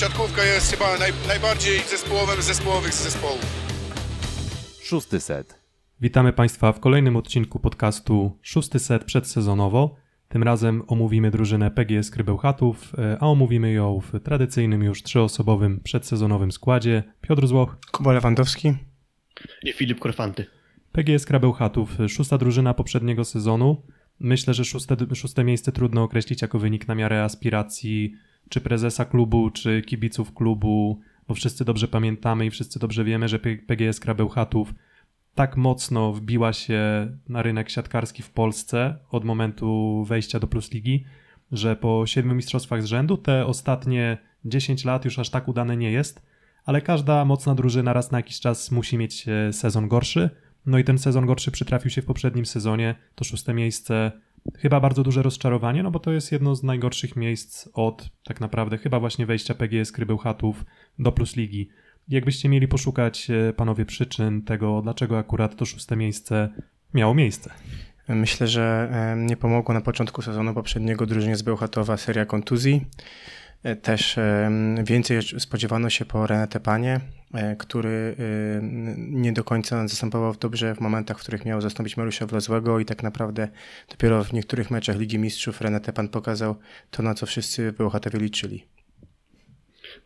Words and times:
siatkówka 0.00 0.44
jest 0.44 0.72
chyba 0.72 0.98
naj, 0.98 1.12
najbardziej 1.28 1.78
zespołowym 1.80 2.42
z 2.42 2.44
zespołowych 2.44 2.94
z 2.94 3.02
zespołów. 3.04 3.46
Szósty 4.82 5.20
set. 5.20 5.60
Witamy 6.00 6.32
Państwa 6.32 6.72
w 6.72 6.80
kolejnym 6.80 7.16
odcinku 7.16 7.58
podcastu 7.58 8.38
Szósty 8.42 8.78
Set 8.78 9.04
przedsezonowo. 9.04 9.96
Tym 10.28 10.42
razem 10.42 10.82
omówimy 10.86 11.30
drużynę 11.30 11.70
PGS 11.70 12.10
Krybełchatów, 12.10 12.92
e, 12.98 13.16
a 13.20 13.26
omówimy 13.26 13.72
ją 13.72 14.00
w 14.00 14.20
tradycyjnym 14.20 14.82
już 14.82 15.02
trzyosobowym 15.02 15.80
przedsezonowym 15.80 16.52
składzie. 16.52 17.02
Piotr 17.20 17.46
Złoch, 17.46 17.76
Kuba 17.92 18.12
Lewandowski. 18.12 18.74
i 19.62 19.72
Filip 19.72 19.98
Korfanty. 19.98 20.46
PGS 20.92 21.26
Krabełchatów, 21.26 21.90
szósta 22.08 22.38
drużyna 22.38 22.74
poprzedniego 22.74 23.24
sezonu. 23.24 23.82
Myślę, 24.20 24.54
że 24.54 24.64
szóste, 24.64 24.96
szóste 25.14 25.44
miejsce 25.44 25.72
trudno 25.72 26.02
określić 26.02 26.42
jako 26.42 26.58
wynik 26.58 26.88
na 26.88 26.94
miarę 26.94 27.24
aspiracji 27.24 28.14
czy 28.50 28.60
prezesa 28.60 29.04
klubu, 29.04 29.50
czy 29.50 29.82
kibiców 29.82 30.34
klubu, 30.34 31.00
bo 31.28 31.34
wszyscy 31.34 31.64
dobrze 31.64 31.88
pamiętamy 31.88 32.46
i 32.46 32.50
wszyscy 32.50 32.78
dobrze 32.78 33.04
wiemy, 33.04 33.28
że 33.28 33.38
PGS 33.38 34.00
Krabełchatów 34.00 34.74
tak 35.34 35.56
mocno 35.56 36.12
wbiła 36.12 36.52
się 36.52 36.80
na 37.28 37.42
rynek 37.42 37.70
siatkarski 37.70 38.22
w 38.22 38.30
Polsce 38.30 38.98
od 39.10 39.24
momentu 39.24 40.04
wejścia 40.04 40.40
do 40.40 40.46
Plus 40.46 40.72
Ligi, 40.72 41.04
że 41.52 41.76
po 41.76 42.06
siedmiu 42.06 42.34
mistrzostwach 42.34 42.82
z 42.82 42.86
rzędu 42.86 43.16
te 43.16 43.46
ostatnie 43.46 44.18
10 44.44 44.84
lat 44.84 45.04
już 45.04 45.18
aż 45.18 45.30
tak 45.30 45.48
udane 45.48 45.76
nie 45.76 45.92
jest, 45.92 46.22
ale 46.64 46.80
każda 46.80 47.24
mocna 47.24 47.54
drużyna 47.54 47.92
raz 47.92 48.10
na 48.10 48.18
jakiś 48.18 48.40
czas 48.40 48.70
musi 48.70 48.98
mieć 48.98 49.28
e, 49.28 49.52
sezon 49.52 49.88
gorszy. 49.88 50.30
No 50.66 50.78
i 50.78 50.84
ten 50.84 50.98
sezon 50.98 51.26
gorszy 51.26 51.50
przytrafił 51.50 51.90
się 51.90 52.02
w 52.02 52.06
poprzednim 52.06 52.46
sezonie. 52.46 52.94
To 53.14 53.24
szóste 53.24 53.54
miejsce, 53.54 54.12
chyba 54.56 54.80
bardzo 54.80 55.02
duże 55.02 55.22
rozczarowanie, 55.22 55.82
no 55.82 55.90
bo 55.90 55.98
to 55.98 56.12
jest 56.12 56.32
jedno 56.32 56.54
z 56.54 56.62
najgorszych 56.62 57.16
miejsc 57.16 57.68
od 57.74 58.10
tak 58.24 58.40
naprawdę 58.40 58.78
chyba 58.78 59.00
właśnie 59.00 59.26
wejścia 59.26 59.54
PGS 59.54 59.92
Krybełchatów 59.92 60.64
do 60.98 61.12
Plus 61.12 61.36
Ligi. 61.36 61.68
Jakbyście 62.08 62.48
mieli 62.48 62.68
poszukać, 62.68 63.30
e, 63.30 63.52
panowie, 63.52 63.84
przyczyn 63.84 64.42
tego, 64.42 64.82
dlaczego 64.82 65.18
akurat 65.18 65.56
to 65.56 65.64
szóste 65.64 65.96
miejsce 65.96 66.48
miało 66.94 67.14
miejsce. 67.14 67.50
Myślę, 68.08 68.48
że 68.48 68.92
nie 69.16 69.36
pomogło 69.36 69.74
na 69.74 69.80
początku 69.80 70.22
sezonu 70.22 70.54
poprzedniego 70.54 71.06
drużynie 71.06 71.36
z 71.36 71.42
Bełchatowa 71.42 71.96
seria 71.96 72.26
kontuzji. 72.26 72.86
E, 73.62 73.76
Też 73.76 74.18
e, 74.18 74.50
więcej 74.84 75.22
spodziewano 75.22 75.90
się 75.90 76.04
po 76.04 76.18
René 76.24 76.48
Tepanie, 76.48 77.00
e, 77.34 77.56
który 77.56 78.16
nie 78.96 79.32
do 79.32 79.44
końca 79.44 79.88
zastępował 79.88 80.34
dobrze 80.34 80.74
w 80.74 80.80
momentach, 80.80 81.18
w 81.18 81.20
których 81.20 81.44
miał 81.44 81.60
zastąpić 81.60 81.96
Mariusza 81.96 82.26
Wlozłego 82.26 82.80
i 82.80 82.84
tak 82.84 83.02
naprawdę 83.02 83.48
dopiero 83.88 84.24
w 84.24 84.32
niektórych 84.32 84.70
meczach 84.70 84.98
Ligi 84.98 85.18
Mistrzów 85.18 85.60
René 85.60 85.80
Tepan 85.80 86.08
pokazał 86.08 86.56
to, 86.90 87.02
na 87.02 87.14
co 87.14 87.26
wszyscy 87.26 87.72
Bełchatowie 87.72 88.18
liczyli. 88.18 88.64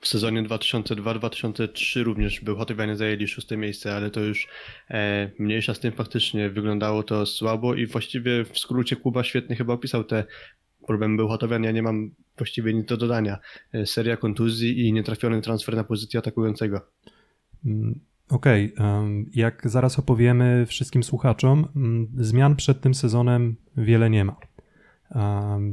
W 0.01 0.09
sezonie 0.09 0.43
2002-2003 0.43 2.03
również 2.03 2.41
Bełchatowianie 2.41 2.97
zajęli 2.97 3.29
szóste 3.29 3.57
miejsce, 3.57 3.97
ale 3.97 4.11
to 4.11 4.21
już 4.21 4.49
e, 4.91 5.31
mniejsza 5.39 5.75
z 5.75 5.81
tym 5.81 5.93
faktycznie 5.93 6.51
wyglądało 6.51 7.03
to 7.03 7.27
słabo 7.27 7.75
i 7.75 7.87
właściwie 7.87 8.45
w 8.45 8.59
skrócie 8.59 8.97
Kuba 8.97 9.25
świetnie 9.25 9.57
chyba 9.57 9.73
opisał 9.73 10.05
te 10.05 10.25
problemy 10.87 11.17
Bełchatowian. 11.17 11.65
Ja 11.65 11.71
nie 11.71 11.83
mam 11.83 12.11
właściwie 12.37 12.75
nic 12.75 12.87
do 12.87 12.97
dodania. 12.97 13.39
E, 13.73 13.87
seria 13.87 14.17
kontuzji 14.17 14.87
i 14.89 14.93
nietrafiony 14.93 15.41
transfer 15.43 15.77
na 15.77 15.85
pozycję 15.85 16.19
atakującego. 16.19 16.81
Mm, 17.65 18.01
Okej, 18.31 18.75
em, 18.79 19.31
jak 19.35 19.71
zaraz 19.71 19.99
opowiemy 19.99 20.67
wszystkim 20.67 21.03
słuchaczom, 21.03 21.69
mm, 21.77 22.09
zmian 22.17 22.57
przed 22.57 22.81
tym 22.81 22.95
sezonem 22.95 23.57
wiele 23.77 24.11
nie 24.11 24.25
ma. 24.25 24.37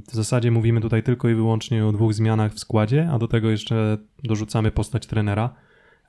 W 0.07 0.15
zasadzie 0.15 0.51
mówimy 0.51 0.81
tutaj 0.81 1.03
tylko 1.03 1.29
i 1.29 1.35
wyłącznie 1.35 1.85
o 1.85 1.91
dwóch 1.91 2.13
zmianach 2.13 2.53
w 2.53 2.59
składzie, 2.59 3.09
a 3.11 3.19
do 3.19 3.27
tego 3.27 3.49
jeszcze 3.49 3.97
dorzucamy 4.23 4.71
postać 4.71 5.07
trenera 5.07 5.55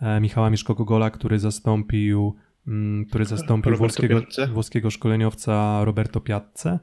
e, 0.01 0.21
Michała 0.21 0.51
Miszko-Gogola, 0.51 1.11
który 1.11 1.39
zastąpił, 1.39 2.35
mm, 2.67 3.05
który 3.05 3.25
zastąpił 3.25 3.77
włoskiego, 3.77 4.23
włoskiego 4.53 4.91
szkoleniowca 4.91 5.85
Roberto 5.85 6.21
Piazze. 6.21 6.79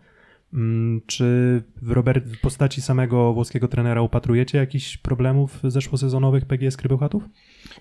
Mm, 0.54 1.02
Czy 1.08 1.24
w, 1.82 1.92
Robert, 1.92 2.26
w 2.26 2.42
postaci 2.42 2.82
samego 2.82 3.34
włoskiego 3.34 3.68
trenera 3.68 4.02
upatrujecie 4.02 4.58
jakichś 4.58 4.98
problemów 4.98 5.60
zeszłosezonowych 5.64 6.46
PGS 6.46 6.78
Krybełchatów? 6.78 7.24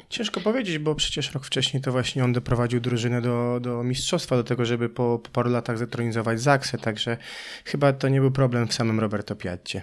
Ciężko 0.09 0.41
powiedzieć, 0.41 0.78
bo 0.78 0.95
przecież 0.95 1.34
rok 1.34 1.45
wcześniej 1.45 1.83
to 1.83 1.93
właśnie 1.93 2.25
on 2.25 2.33
doprowadził 2.33 2.81
drużynę 2.81 3.23
do, 3.23 3.61
do 3.62 3.84
mistrzostwa, 3.84 4.37
do 4.37 4.45
tego, 4.45 4.65
żeby 4.65 4.89
po, 4.89 5.21
po 5.23 5.31
paru 5.31 5.51
latach 5.51 5.78
zetronizować 5.78 6.41
Zaksę, 6.41 6.78
także 6.78 7.17
chyba 7.65 7.93
to 7.93 8.09
nie 8.09 8.21
był 8.21 8.31
problem 8.31 8.69
w 8.69 8.75
samym 8.75 9.01
Roberto 9.01 9.37
Piatcie. 9.37 9.83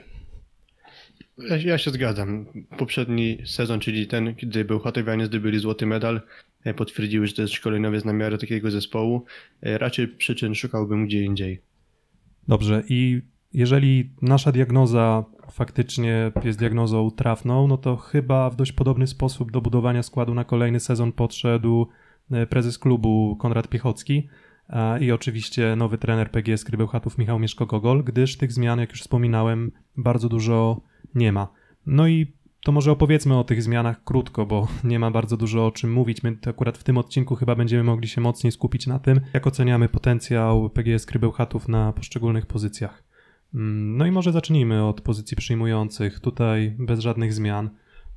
Ja, 1.38 1.58
ja 1.58 1.78
się 1.78 1.92
zgadzam. 1.92 2.46
Poprzedni 2.78 3.38
sezon, 3.46 3.80
czyli 3.80 4.08
ten, 4.08 4.36
kiedy 4.36 4.66
Bełchatowianie 4.66 5.26
zdobyli 5.26 5.60
złoty 5.60 5.86
medal, 5.86 6.22
e, 6.64 6.74
potwierdziły, 6.74 7.28
że 7.28 7.34
to 7.34 7.42
jest 7.42 7.54
szkoleniowiec 7.54 8.06
na 8.06 8.14
miarę 8.14 8.38
takiego 8.38 8.72
zespołu. 8.72 9.26
E, 9.62 9.78
Raczej 9.78 10.08
przyczyn 10.08 10.56
szukałbym 10.56 11.06
gdzie 11.06 11.24
indziej. 11.24 11.62
Dobrze, 12.48 12.84
i 12.90 13.22
jeżeli 13.54 14.14
nasza 14.22 14.52
diagnoza 14.52 15.26
faktycznie 15.52 16.32
jest 16.44 16.60
diagnozą 16.60 17.12
trafną, 17.12 17.68
no 17.68 17.78
to 17.78 17.96
chyba 17.96 18.50
w 18.50 18.56
dość 18.56 18.72
podobny 18.72 19.08
sposób 19.08 19.52
do 19.52 19.62
budowania 19.62 20.04
składu 20.04 20.34
na 20.34 20.44
kolejny 20.44 20.80
sezon 20.80 21.12
podszedł 21.12 21.88
e, 22.32 22.48
prezes 22.48 22.80
klubu 22.80 23.36
Konrad 23.40 23.68
Piechocki 23.68 24.28
i 25.02 25.12
oczywiście 25.12 25.76
nowy 25.76 25.98
trener 25.98 26.32
PGS 26.32 26.64
Krybełchatów 26.64 27.18
Michał 27.18 27.40
Mieszko-Gogol, 27.40 28.04
gdyż 28.04 28.38
tych 28.38 28.52
zmian, 28.52 28.80
jak 28.80 28.90
już 28.90 29.02
wspominałem, 29.02 29.72
bardzo 29.98 30.30
dużo 30.30 30.82
nie 31.16 31.32
ma. 31.32 31.48
No 31.86 32.08
i 32.08 32.34
to 32.66 32.72
może 32.72 32.92
opowiedzmy 32.92 33.38
o 33.38 33.44
tych 33.44 33.64
zmianach 33.64 34.04
krótko, 34.04 34.46
bo 34.46 34.68
nie 34.84 35.00
ma 35.00 35.12
bardzo 35.12 35.38
dużo 35.38 35.66
o 35.66 35.72
czym 35.72 35.94
mówić. 35.94 36.24
My 36.24 36.38
akurat 36.46 36.78
w 36.78 36.84
tym 36.84 36.98
odcinku 36.98 37.36
chyba 37.36 37.56
będziemy 37.56 37.84
mogli 37.84 38.08
się 38.08 38.22
mocniej 38.22 38.52
skupić 38.52 38.88
na 38.88 39.00
tym, 39.00 39.22
jak 39.34 39.48
oceniamy 39.48 39.90
potencjał 39.90 40.70
PGS 40.70 41.06
Krybełchatów 41.06 41.68
na 41.68 41.94
poszczególnych 41.94 42.46
pozycjach. 42.46 43.04
Mm, 43.54 43.98
No 43.98 44.06
i 44.06 44.12
może 44.12 44.32
zacznijmy 44.32 44.86
od 44.86 45.02
pozycji 45.02 45.38
przyjmujących. 45.38 46.20
Tutaj 46.20 46.76
bez 46.80 47.00
żadnych 47.00 47.34
zmian. 47.34 47.70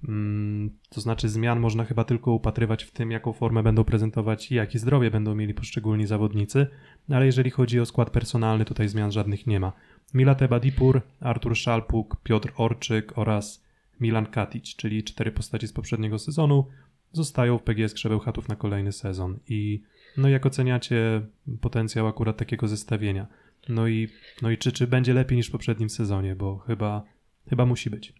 Mm, 0.09 0.71
To 0.89 1.01
znaczy, 1.01 1.29
zmian 1.29 1.61
można 1.61 1.85
chyba 1.85 2.05
tylko 2.05 2.33
upatrywać 2.33 2.85
w 2.85 2.91
tym, 2.91 3.11
jaką 3.11 3.33
formę 3.33 3.63
będą 3.63 3.85
prezentować 3.85 4.53
i 4.53 4.55
jakie 4.55 4.79
zdrowie 4.79 5.11
będą 5.11 5.35
mieli 5.35 5.55
poszczególni 5.55 6.07
zawodnicy, 6.07 6.67
ale 7.11 7.27
jeżeli 7.27 7.51
chodzi 7.51 7.81
o 7.81 7.87
skład 7.87 8.11
personalny, 8.11 8.65
tutaj 8.65 8.89
zmian 8.89 9.13
żadnych 9.13 9.47
nie 9.47 9.61
ma. 9.61 9.73
Milat 10.15 10.43
Ebadipur, 10.43 11.03
Artur 11.21 11.57
Szalpuk, 11.57 12.17
Piotr 12.23 12.53
Orczyk 12.57 13.19
oraz 13.19 13.68
Milan 14.01 14.27
Katic, 14.27 14.77
czyli 14.77 15.05
cztery 15.05 15.33
postaci 15.33 15.67
z 15.67 15.73
poprzedniego 15.73 16.19
sezonu, 16.19 16.67
zostają 17.13 17.59
w 17.59 17.63
PGS 17.63 17.95
Krzebełchatów 17.95 18.49
na 18.49 18.57
kolejny 18.57 18.93
sezon. 18.93 19.39
I 19.49 19.83
no 20.17 20.29
jak 20.29 20.47
oceniacie 20.47 21.27
potencjał 21.61 22.07
akurat 22.07 22.37
takiego 22.37 22.69
zestawienia? 22.69 23.27
No 23.69 23.89
i, 23.89 24.09
no 24.43 24.51
i 24.51 24.59
czy, 24.59 24.73
czy 24.73 24.87
będzie 24.87 25.15
lepiej 25.15 25.37
niż 25.37 25.49
w 25.49 25.53
poprzednim 25.53 25.91
sezonie, 25.91 26.37
bo 26.37 26.59
chyba, 26.59 27.05
chyba 27.49 27.67
musi 27.67 27.91
być. 27.91 28.15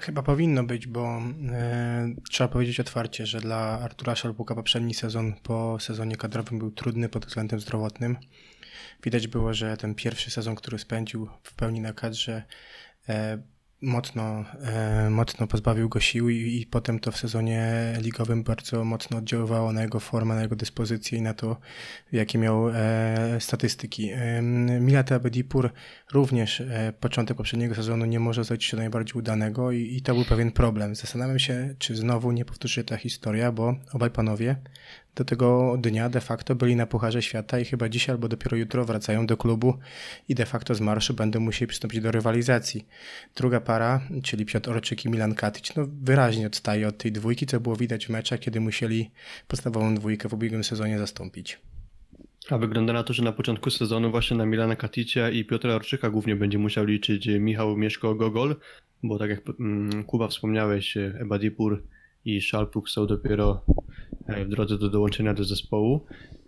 Chyba 0.00 0.22
powinno 0.22 0.64
być, 0.64 0.86
bo 0.86 1.22
e, 1.50 2.14
trzeba 2.30 2.48
powiedzieć 2.48 2.80
otwarcie, 2.80 3.26
że 3.26 3.40
dla 3.40 3.56
Artura 3.56 4.14
Szalpuka 4.14 4.54
poprzedni 4.54 4.94
sezon 4.94 5.34
po 5.42 5.76
sezonie 5.80 6.16
kadrowym 6.16 6.58
był 6.58 6.70
trudny 6.70 7.08
pod 7.08 7.26
względem 7.26 7.60
zdrowotnym. 7.60 8.16
Widać 9.02 9.28
było, 9.28 9.54
że 9.54 9.76
ten 9.76 9.94
pierwszy 9.94 10.30
sezon, 10.30 10.54
który 10.54 10.78
spędził 10.78 11.28
w 11.42 11.54
pełni 11.54 11.80
na 11.80 11.92
kadrze, 11.92 12.42
e, 13.08 13.42
mocno, 13.82 14.44
e, 14.62 15.10
mocno 15.10 15.46
pozbawił 15.46 15.88
go 15.88 16.00
sił 16.00 16.28
i, 16.28 16.60
i 16.60 16.66
potem 16.66 17.00
to 17.00 17.12
w 17.12 17.16
sezonie 17.16 17.92
ligowym 18.00 18.42
bardzo 18.42 18.84
mocno 18.84 19.18
oddziaływało 19.18 19.72
na 19.72 19.82
jego 19.82 20.00
formę, 20.00 20.34
na 20.34 20.42
jego 20.42 20.56
dyspozycję 20.56 21.18
i 21.18 21.22
na 21.22 21.34
to, 21.34 21.56
jakie 22.12 22.38
miał 22.38 22.68
e, 22.68 23.36
statystyki. 23.40 24.10
E, 24.12 24.42
Milat 24.80 25.12
Abedipur 25.12 25.70
również 26.12 26.60
e, 26.60 26.92
początek 27.00 27.36
poprzedniego 27.36 27.74
sezonu 27.74 28.04
nie 28.04 28.20
może 28.20 28.44
zaliczyć 28.44 28.70
się 28.70 28.76
najbardziej 28.76 29.14
udanego 29.14 29.72
i, 29.72 29.96
i 29.96 30.02
to 30.02 30.14
był 30.14 30.24
pewien 30.24 30.52
problem. 30.52 30.94
Zastanawiam 30.94 31.38
się, 31.38 31.74
czy 31.78 31.96
znowu 31.96 32.32
nie 32.32 32.44
powtórzy 32.44 32.74
się 32.74 32.84
ta 32.84 32.96
historia, 32.96 33.52
bo 33.52 33.74
obaj 33.92 34.10
panowie 34.10 34.56
do 35.18 35.24
tego 35.24 35.76
dnia 35.78 36.08
de 36.08 36.20
facto 36.20 36.54
byli 36.54 36.76
na 36.76 36.86
Pucharze 36.86 37.22
Świata 37.22 37.58
i 37.58 37.64
chyba 37.64 37.88
dzisiaj 37.88 38.12
albo 38.12 38.28
dopiero 38.28 38.56
jutro 38.56 38.84
wracają 38.84 39.26
do 39.26 39.36
klubu 39.36 39.78
i 40.28 40.34
de 40.34 40.46
facto 40.46 40.74
z 40.74 40.80
marszu 40.80 41.14
będą 41.14 41.40
musieli 41.40 41.66
przystąpić 41.66 42.00
do 42.00 42.10
rywalizacji. 42.10 42.86
Druga 43.36 43.60
para, 43.60 44.00
czyli 44.22 44.46
Piotr 44.46 44.70
Orczyk 44.70 45.04
i 45.04 45.08
Milan 45.08 45.34
Katic, 45.34 45.76
no 45.76 45.88
wyraźnie 46.02 46.46
odstaje 46.46 46.88
od 46.88 46.98
tej 46.98 47.12
dwójki, 47.12 47.46
co 47.46 47.60
było 47.60 47.76
widać 47.76 48.06
w 48.06 48.10
meczach, 48.10 48.40
kiedy 48.40 48.60
musieli 48.60 49.10
podstawową 49.48 49.94
dwójkę 49.94 50.28
w 50.28 50.32
ubiegłym 50.34 50.64
sezonie 50.64 50.98
zastąpić. 50.98 51.58
A 52.50 52.58
wygląda 52.58 52.92
na 52.92 53.02
to, 53.02 53.12
że 53.12 53.22
na 53.22 53.32
początku 53.32 53.70
sezonu 53.70 54.10
właśnie 54.10 54.36
na 54.36 54.46
Milana 54.46 54.76
Katicia 54.76 55.30
i 55.30 55.44
Piotra 55.44 55.74
Orczyka 55.74 56.10
głównie 56.10 56.36
będzie 56.36 56.58
musiał 56.58 56.84
liczyć 56.84 57.28
Michał 57.40 57.76
Mieszko-Gogol, 57.76 58.56
bo 59.02 59.18
tak 59.18 59.30
jak 59.30 59.40
mm, 59.60 60.04
Kuba 60.04 60.28
wspomniałeś, 60.28 60.96
Ebadipur 60.96 61.82
i 62.24 62.40
Szalpuk 62.40 62.90
są 62.90 63.06
dopiero 63.06 63.60
e, 64.26 64.44
w 64.44 64.48
drodze 64.48 64.78
do 64.78 64.88
dołączenia 64.90 65.34
do 65.34 65.44
zespołu. 65.44 66.06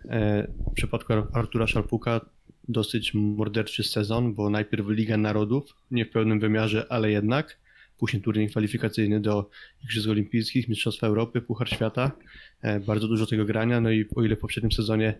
E, 0.09 0.47
W 0.71 0.73
przypadku 0.73 1.13
Ar- 1.13 1.27
Artura 1.33 1.67
Szalpuka 1.67 2.21
dosyć 2.67 3.13
morderczy 3.13 3.83
sezon, 3.83 4.33
bo 4.33 4.49
najpierw 4.49 4.87
Liga 4.87 5.17
Narodów, 5.17 5.75
nie 5.91 6.05
w 6.05 6.09
pełnym 6.09 6.39
wymiarze, 6.39 6.85
ale 6.89 7.11
jednak. 7.11 7.57
Później 8.01 8.21
turniej 8.21 8.49
kwalifikacyjny 8.49 9.19
do 9.19 9.49
Igrzysk 9.83 10.09
Olimpijskich, 10.09 10.67
Mistrzostw 10.69 11.03
Europy, 11.03 11.41
Puchar 11.41 11.69
Świata. 11.69 12.11
E, 12.61 12.79
Bardzo 12.79 13.07
dużo 13.07 13.25
tego 13.25 13.45
grania, 13.45 13.81
no 13.81 13.91
i 13.91 14.05
o 14.15 14.23
ile 14.23 14.35
w 14.35 14.39
poprzednim 14.39 14.71
sezonie 14.71 15.17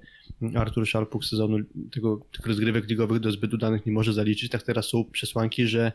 Artur 0.56 0.88
Szalpuk 0.88 1.26
sezonu 1.26 1.58
tego, 1.92 2.26
tych 2.32 2.46
rozgrywek 2.46 2.90
ligowych 2.90 3.20
do 3.20 3.32
zbyt 3.32 3.54
udanych 3.54 3.86
nie 3.86 3.92
może 3.92 4.14
zaliczyć, 4.14 4.52
tak 4.52 4.64
teraz 4.64 4.86
są 4.86 5.06
przesłanki, 5.12 5.68
że 5.68 5.92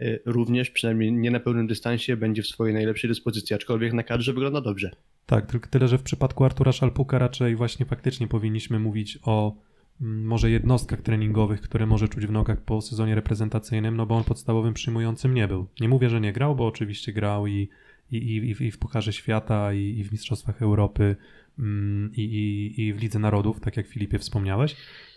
e, 0.00 0.18
również, 0.24 0.70
przynajmniej 0.70 1.12
nie 1.12 1.30
na 1.30 1.40
pełnym 1.40 1.66
dystansie, 1.66 2.16
będzie 2.16 2.42
w 2.42 2.46
swojej 2.46 2.74
najlepszej 2.74 3.08
dyspozycji, 3.08 3.56
aczkolwiek 3.56 3.92
na 3.92 4.02
kadrze 4.02 4.32
wygląda 4.32 4.60
dobrze. 4.60 4.90
Tak, 5.26 5.46
tylko 5.46 5.68
tyle, 5.68 5.88
że 5.88 5.98
w 5.98 6.02
przypadku 6.02 6.44
Artura 6.44 6.72
Szalpuka 6.72 7.18
raczej 7.18 7.56
właśnie 7.56 7.86
faktycznie 7.86 8.28
powinniśmy 8.28 8.78
mówić 8.78 9.18
o 9.22 9.56
mm, 9.56 9.69
może 10.00 10.50
jednostkach 10.50 11.02
treningowych, 11.02 11.60
które 11.60 11.86
może 11.86 12.08
czuć 12.08 12.26
w 12.26 12.32
nogach 12.32 12.60
po 12.60 12.80
sezonie 12.80 13.14
reprezentacyjnym, 13.14 13.96
no 13.96 14.06
bo 14.06 14.16
on 14.16 14.24
podstawowym 14.24 14.74
przyjmującym 14.74 15.34
nie 15.34 15.48
był. 15.48 15.66
Nie 15.80 15.88
mówię, 15.88 16.10
że 16.10 16.20
nie 16.20 16.32
grał, 16.32 16.56
bo 16.56 16.66
oczywiście 16.66 17.12
grał 17.12 17.46
i, 17.46 17.68
i, 18.10 18.16
i, 18.16 18.64
i 18.64 18.70
w 18.70 18.78
Pucharze 18.78 19.12
Świata, 19.12 19.72
i, 19.72 19.98
i 19.98 20.04
w 20.04 20.12
Mistrzostwach 20.12 20.62
Europy, 20.62 21.16
mm, 21.58 22.12
i, 22.16 22.20
i, 22.20 22.80
i 22.82 22.92
w 22.92 23.02
Lidze 23.02 23.18
Narodów, 23.18 23.60
tak 23.60 23.76
jak 23.76 23.86
Filipie 23.86 24.18
wspomniałeś, 24.18 24.76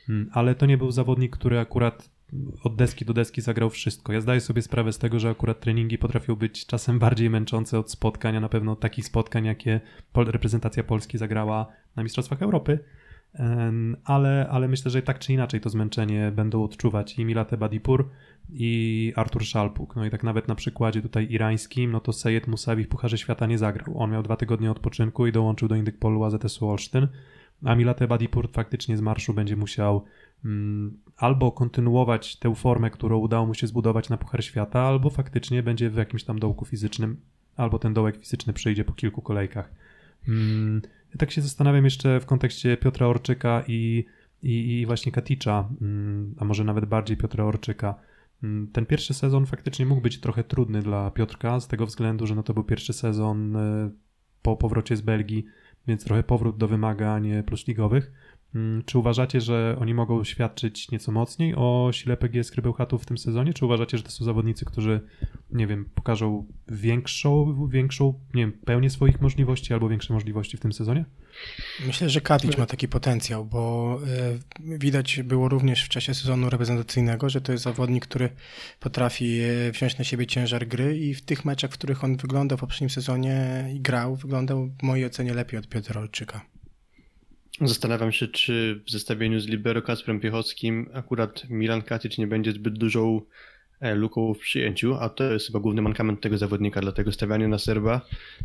Mm, 0.10 0.30
ale 0.32 0.56
to 0.56 0.66
nie 0.66 0.78
był 0.78 0.92
zawodnik, 0.92 1.38
który 1.38 1.60
akurat 1.60 2.10
od 2.64 2.76
deski 2.76 3.06
do 3.06 3.14
deski 3.14 3.42
zagrał 3.42 3.70
wszystko. 3.70 4.14
Ja 4.14 4.22
zdaję 4.22 4.42
sobie 4.42 4.62
sprawę 4.62 4.94
z 4.94 4.98
tego, 4.98 5.20
że 5.20 5.30
akurat 5.30 5.60
treningi 5.60 5.98
potrafią 5.98 6.36
być 6.36 6.66
czasem 6.66 7.00
bardziej 7.00 7.30
męczące 7.30 7.80
od 7.80 7.92
spotkań, 7.92 8.36
a 8.36 8.40
na 8.40 8.50
pewno 8.50 8.76
takich 8.76 9.06
spotkań, 9.06 9.46
jakie 9.46 9.82
reprezentacja 10.16 10.84
Polski 10.84 11.18
zagrała 11.18 11.68
na 11.96 12.04
Mistrzostwach 12.04 12.42
Europy. 12.42 12.80
Ale, 14.04 14.48
ale 14.52 14.68
myślę, 14.68 14.92
że 14.92 15.02
tak 15.02 15.20
czy 15.20 15.34
inaczej 15.34 15.62
to 15.62 15.70
zmęczenie 15.70 16.32
będą 16.36 16.64
odczuwać 16.64 17.20
i 17.20 17.26
Milate 17.26 17.58
Badipur 17.58 18.10
i 18.50 19.14
Artur 19.16 19.46
Szalpuk. 19.46 19.96
No 19.96 20.06
i 20.06 20.10
tak 20.10 20.24
nawet 20.24 20.48
na 20.48 20.56
przykładzie 20.56 21.02
tutaj 21.02 21.28
irańskim, 21.30 21.92
no 21.92 22.00
to 22.00 22.14
Sejed 22.14 22.48
Musawi 22.48 22.84
w 22.84 22.88
Pucharze 22.88 23.18
Świata 23.18 23.46
nie 23.46 23.58
zagrał. 23.58 24.00
On 24.00 24.12
miał 24.12 24.24
dwa 24.24 24.36
tygodnie 24.36 24.72
odpoczynku 24.72 25.28
i 25.28 25.32
dołączył 25.32 25.68
do 25.68 25.76
Indykpolu 25.76 26.24
AZS-u 26.24 26.70
Olsztyn. 26.70 27.08
A 27.64 27.76
Milate 27.76 28.08
Badipur 28.08 28.52
faktycznie 28.52 28.98
z 28.98 29.02
marszu 29.02 29.34
będzie 29.34 29.56
musiał 29.56 30.04
mm, 30.46 30.98
albo 31.18 31.52
kontynuować 31.52 32.36
tę 32.36 32.56
formę, 32.56 32.90
którą 32.90 33.18
udało 33.18 33.46
mu 33.46 33.54
się 33.54 33.68
zbudować 33.68 34.10
na 34.10 34.18
Puchar 34.18 34.44
Świata, 34.44 34.82
albo 34.82 35.10
faktycznie 35.10 35.64
będzie 35.64 35.90
w 35.90 35.96
jakimś 35.96 36.24
tam 36.24 36.40
dołku 36.40 36.66
fizycznym, 36.66 37.18
albo 37.56 37.80
ten 37.80 37.94
dołek 37.94 38.18
fizyczny 38.18 38.54
przyjdzie 38.54 38.86
po 38.86 38.94
kilku 38.94 39.22
kolejkach. 39.22 39.74
Mm, 40.28 40.82
ja 41.14 41.18
tak 41.18 41.32
się 41.32 41.42
zastanawiam 41.42 41.86
jeszcze 41.86 42.20
w 42.20 42.26
kontekście 42.26 42.78
Piotra 42.78 43.08
Orczyka 43.08 43.64
i, 43.68 44.06
i, 44.44 44.80
i 44.82 44.86
właśnie 44.86 45.12
Katicza, 45.12 45.70
mm, 45.82 46.36
a 46.40 46.46
może 46.46 46.64
nawet 46.64 46.86
bardziej 46.86 47.18
Piotra 47.18 47.44
Orczyka. 47.44 47.96
Mm, 48.44 48.68
Ten 48.68 48.86
pierwszy 48.86 49.14
sezon 49.14 49.46
faktycznie 49.46 49.86
mógł 49.86 50.02
być 50.02 50.20
trochę 50.20 50.44
trudny 50.44 50.82
dla 50.82 51.12
Piotrka, 51.12 51.60
z 51.60 51.68
tego 51.68 51.86
względu, 51.86 52.28
że 52.28 52.36
no 52.36 52.44
to 52.44 52.54
był 52.54 52.64
pierwszy 52.64 52.94
sezon 52.94 53.56
e, 53.56 53.92
po 54.42 54.58
powrocie 54.58 54.96
z 54.96 55.02
Belgii, 55.02 55.46
więc 55.88 56.06
trochę 56.06 56.24
powrót 56.24 56.58
do 56.58 56.68
wymagań 56.68 57.30
e, 57.32 57.44
plusligowych. 57.44 58.12
Mm, 58.56 58.84
Czy 58.86 58.98
uważacie, 58.98 59.42
że 59.42 59.76
oni 59.80 59.94
mogą 59.94 60.24
świadczyć 60.24 60.92
nieco 60.92 61.12
mocniej 61.12 61.56
o 61.56 61.90
sile 61.94 62.18
PGS 62.18 62.52
Krybełchatów 62.52 63.04
w 63.04 63.06
tym 63.06 63.18
sezonie? 63.18 63.54
Czy 63.54 63.66
uważacie, 63.66 63.98
że 63.98 64.04
to 64.04 64.12
są 64.12 64.26
zawodnicy, 64.26 64.66
którzy, 64.66 65.02
nie 65.52 65.68
wiem, 65.68 65.86
pokażą 65.96 66.46
większą, 66.68 67.68
większą, 67.68 68.20
nie 68.34 68.42
wiem, 68.42 68.52
pełnię 68.52 68.90
swoich 68.90 69.22
możliwości 69.22 69.74
albo 69.74 69.90
większe 69.90 70.14
możliwości 70.14 70.58
w 70.58 70.60
tym 70.60 70.74
sezonie? 70.74 71.06
Myślę, 71.88 72.10
że 72.10 72.22
Katic 72.22 72.58
ma 72.58 72.66
taki 72.66 72.88
potencjał, 72.88 73.46
bo 73.46 74.00
e, 74.64 74.78
widać 74.78 75.22
było 75.24 75.50
również 75.50 75.84
w 75.84 75.90
czasie 75.90 76.14
sezonu 76.14 76.50
reprezentacyjnego, 76.50 77.30
że 77.30 77.42
to 77.42 77.52
jest 77.52 77.64
zawodnik, 77.64 78.08
który 78.08 78.30
potrafi 78.80 79.40
e, 79.40 79.72
wziąć 79.72 79.98
na 79.98 80.04
siebie 80.04 80.28
ciężar 80.28 80.68
gry 80.68 80.98
i 80.98 81.14
w 81.14 81.22
tych 81.22 81.46
meczach, 81.46 81.72
w 81.72 81.74
których 81.74 82.04
on 82.04 82.18
wyglądał 82.18 82.58
w 82.58 82.62
poprzednim 82.62 82.90
sezonie 82.90 83.66
i 83.76 83.80
grał, 83.80 84.16
wyglądał 84.16 84.70
w 84.80 84.84
mojej 84.84 85.06
ocenie 85.06 85.34
lepiej 85.34 85.60
od 85.60 85.68
Piotra 85.68 86.02
Olczyka. 86.02 86.53
Zastanawiam 87.62 88.12
się, 88.12 88.28
czy 88.28 88.82
w 88.88 88.92
zestawieniu 88.92 89.40
z 89.40 89.48
Libero 89.48 89.82
Kacprem 89.82 90.20
Piechockim 90.20 90.90
akurat 90.94 91.50
Milan 91.50 91.82
Katic 91.82 92.18
nie 92.18 92.28
będzie 92.28 92.52
zbyt 92.52 92.78
dużą 92.78 93.22
e, 93.80 93.96
luką 93.96 94.34
w 94.34 94.40
przyjęciu, 94.40 94.96
a 94.96 95.10
to 95.10 95.24
jest 95.24 95.48
chyba 95.48 95.60
główny 95.60 95.82
mankament 95.82 96.22
tego 96.22 96.38
zawodnika, 96.38 96.82
dlatego 96.82 97.12
stawianie 97.12 97.48
na 97.48 97.58
Serba 97.58 98.02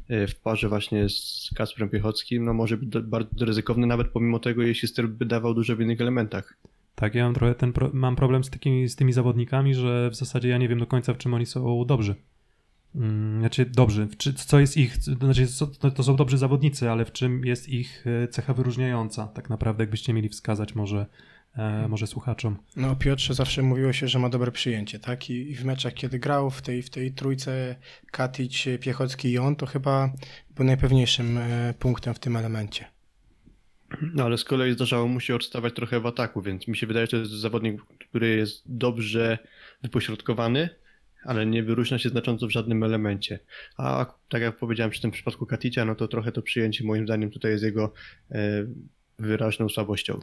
e, 0.09 0.27
w 0.27 0.35
parze 0.35 0.69
właśnie 0.69 1.09
z 1.09 1.51
Kacprem 1.57 1.89
Piechockim 1.89 2.45
no 2.45 2.55
może 2.55 2.77
być 2.77 2.89
bardzo 3.03 3.45
ryzykowne, 3.45 3.87
nawet 3.87 4.09
pomimo 4.09 4.39
tego, 4.39 4.63
jeśli 4.63 4.89
Serb 4.89 5.11
by 5.11 5.27
dawał 5.27 5.55
dużo 5.55 5.77
w 5.77 5.81
innych 5.81 6.01
elementach. 6.01 6.57
Tak, 6.95 7.15
ja 7.15 7.25
mam 7.25 7.35
trochę 7.35 7.55
ten 7.55 7.73
pro, 7.73 7.91
mam 7.93 8.17
problem 8.17 8.45
z, 8.45 8.51
takimi, 8.51 8.89
z 8.89 8.97
tymi 8.97 9.13
zawodnikami, 9.13 9.75
że 9.75 10.11
w 10.11 10.15
zasadzie 10.15 10.49
ja 10.49 10.59
nie 10.59 10.69
wiem 10.69 10.79
do 10.79 10.87
końca, 10.87 11.15
w 11.15 11.19
czym 11.19 11.35
oni 11.35 11.47
są 11.47 11.85
dobrzy. 11.85 12.15
Mm, 12.95 13.41
Znaczy, 13.41 13.65
dobrzy, 13.67 14.09
czy, 14.19 14.35
co 14.35 14.61
jest 14.61 14.77
ich, 14.77 14.97
to 14.99 15.15
znaczy, 15.15 15.47
co, 15.47 15.67
to- 15.67 16.03
są 16.03 16.17
dobrzy 16.17 16.39
zawodnicy, 16.39 16.91
ale 16.91 17.05
w 17.05 17.13
czym 17.13 17.45
jest 17.45 17.69
ich 17.69 18.05
e, 18.25 18.29
cecha 18.29 18.55
wyróżniająca, 18.55 19.27
tak 19.27 19.51
naprawdę, 19.51 19.83
jakbyście 19.83 20.13
mieli 20.13 20.29
wskazać 20.29 20.75
może, 20.75 21.07
e, 21.57 21.89
może 21.89 22.07
słuchaczom. 22.07 22.57
No 22.77 22.97
Piotrze 22.97 23.35
zawsze 23.35 23.63
mówiło 23.63 23.93
się, 23.93 24.09
że 24.09 24.19
ma 24.19 24.29
dobre 24.29 24.53
przyjęcie, 24.53 24.99
tak? 24.99 25.31
I, 25.31 25.51
i 25.51 25.55
w 25.55 25.65
meczach, 25.65 25.95
kiedy 25.95 26.19
grał 26.19 26.51
w 26.51 26.63
tej, 26.63 26.83
w 26.83 26.91
tej 26.91 27.13
trójce 27.13 27.77
Katic, 28.11 28.65
Piechocki 28.81 29.31
i 29.31 29.39
on, 29.39 29.57
to 29.57 29.67
chyba 29.67 30.13
był 30.57 30.65
najpewniejszym 30.65 31.39
e, 31.39 31.75
punktem 31.79 32.15
w 32.15 32.19
tym 32.19 32.37
elemencie. 32.37 32.85
No 34.15 34.25
ale 34.25 34.39
z 34.39 34.45
kolei 34.45 34.73
zdarzało 34.73 35.09
mu 35.09 35.21
się 35.21 35.35
odstawać 35.35 35.75
trochę 35.75 36.01
w 36.01 36.07
ataku, 36.07 36.43
więc 36.43 36.69
mi 36.69 36.77
się 36.77 36.87
wydaje, 36.87 37.07
że 37.07 37.11
to 37.11 37.17
jest 37.17 37.31
zawodnik, 37.33 37.83
który 38.09 38.37
jest 38.37 38.63
dobrze 38.67 39.39
wypośrodkowany, 39.83 40.69
ale 41.25 41.47
nie 41.47 41.63
wyróżnia 41.63 41.99
się 41.99 42.09
znacząco 42.09 42.47
w 42.47 42.51
żadnym 42.51 42.83
elemencie. 42.83 43.39
A 43.77 44.15
tak 44.29 44.43
jak 44.43 44.57
powiedziałem 44.57 44.91
przy 44.91 45.03
tym 45.03 45.11
przypadku 45.11 45.47
Katicia, 45.47 45.85
no 45.85 45.95
to 45.95 46.09
trochę 46.09 46.33
to 46.33 46.43
przyjęcie 46.43 46.85
moim 46.85 47.05
zdaniem 47.05 47.31
tutaj 47.31 47.51
jest 47.51 47.65
jego 47.65 47.93
e, 48.31 48.67
wyraźną 49.19 49.69
słabością. 49.69 50.21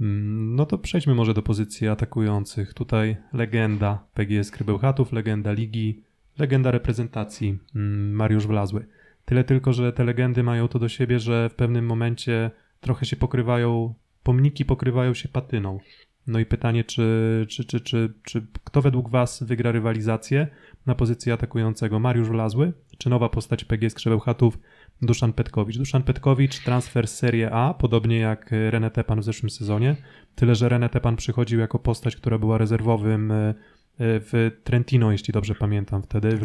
Mm, 0.00 0.54
No 0.56 0.66
to 0.66 0.78
przejdźmy 0.78 1.14
może 1.14 1.34
do 1.34 1.42
pozycji 1.42 1.88
atakujących. 1.88 2.74
Tutaj 2.74 3.16
legenda 3.32 4.04
PGS 4.14 4.50
Krybełchatów, 4.50 5.12
legenda 5.12 5.52
ligi, 5.52 6.02
legenda 6.38 6.70
reprezentacji 6.70 7.58
mm, 7.74 8.12
Mariusz 8.12 8.46
Wlazły. 8.46 8.86
Tyle 9.24 9.44
tylko, 9.44 9.72
że 9.72 9.92
te 9.92 10.04
legendy 10.04 10.42
mają 10.42 10.68
to 10.68 10.78
do 10.78 10.88
siebie, 10.88 11.18
że 11.18 11.48
w 11.48 11.54
pewnym 11.54 11.86
momencie 11.86 12.50
trochę 12.80 13.06
się 13.06 13.16
pokrywają, 13.16 13.94
pomniki 14.22 14.64
pokrywają 14.64 15.14
się 15.14 15.28
patyną. 15.28 15.78
No 16.26 16.38
i 16.38 16.46
pytanie, 16.46 16.84
czy, 16.84 17.46
czy, 17.48 17.64
czy, 17.64 17.80
czy, 17.80 18.12
czy 18.22 18.46
kto 18.64 18.82
według 18.82 19.08
Was 19.08 19.42
wygra 19.42 19.72
rywalizację 19.72 20.46
na 20.86 20.94
pozycji 20.94 21.32
atakującego? 21.32 22.00
Mariusz 22.00 22.28
Wlazły, 22.28 22.72
czy 22.98 23.10
nowa 23.10 23.28
postać 23.28 23.64
PGS 23.64 23.94
Krzebełchatów 23.94 24.58
Duszan 25.02 25.32
Petkowicz? 25.32 25.78
Duszan 25.78 26.02
Petkowicz, 26.02 26.64
transfer 26.64 27.08
z 27.08 27.14
Serie 27.14 27.50
A, 27.50 27.74
podobnie 27.74 28.18
jak 28.18 28.50
René 28.50 28.90
Tepan 28.90 29.20
w 29.20 29.24
zeszłym 29.24 29.50
sezonie, 29.50 29.96
tyle 30.34 30.54
że 30.54 30.68
René 30.68 30.88
Tepan 30.88 31.16
przychodził 31.16 31.60
jako 31.60 31.78
postać, 31.78 32.16
która 32.16 32.38
była 32.38 32.58
rezerwowym 32.58 33.30
e, 33.30 33.48
e, 33.48 33.54
w 33.98 34.50
Trentino, 34.64 35.12
jeśli 35.12 35.32
dobrze 35.32 35.54
pamiętam 35.54 36.02
wtedy. 36.02 36.38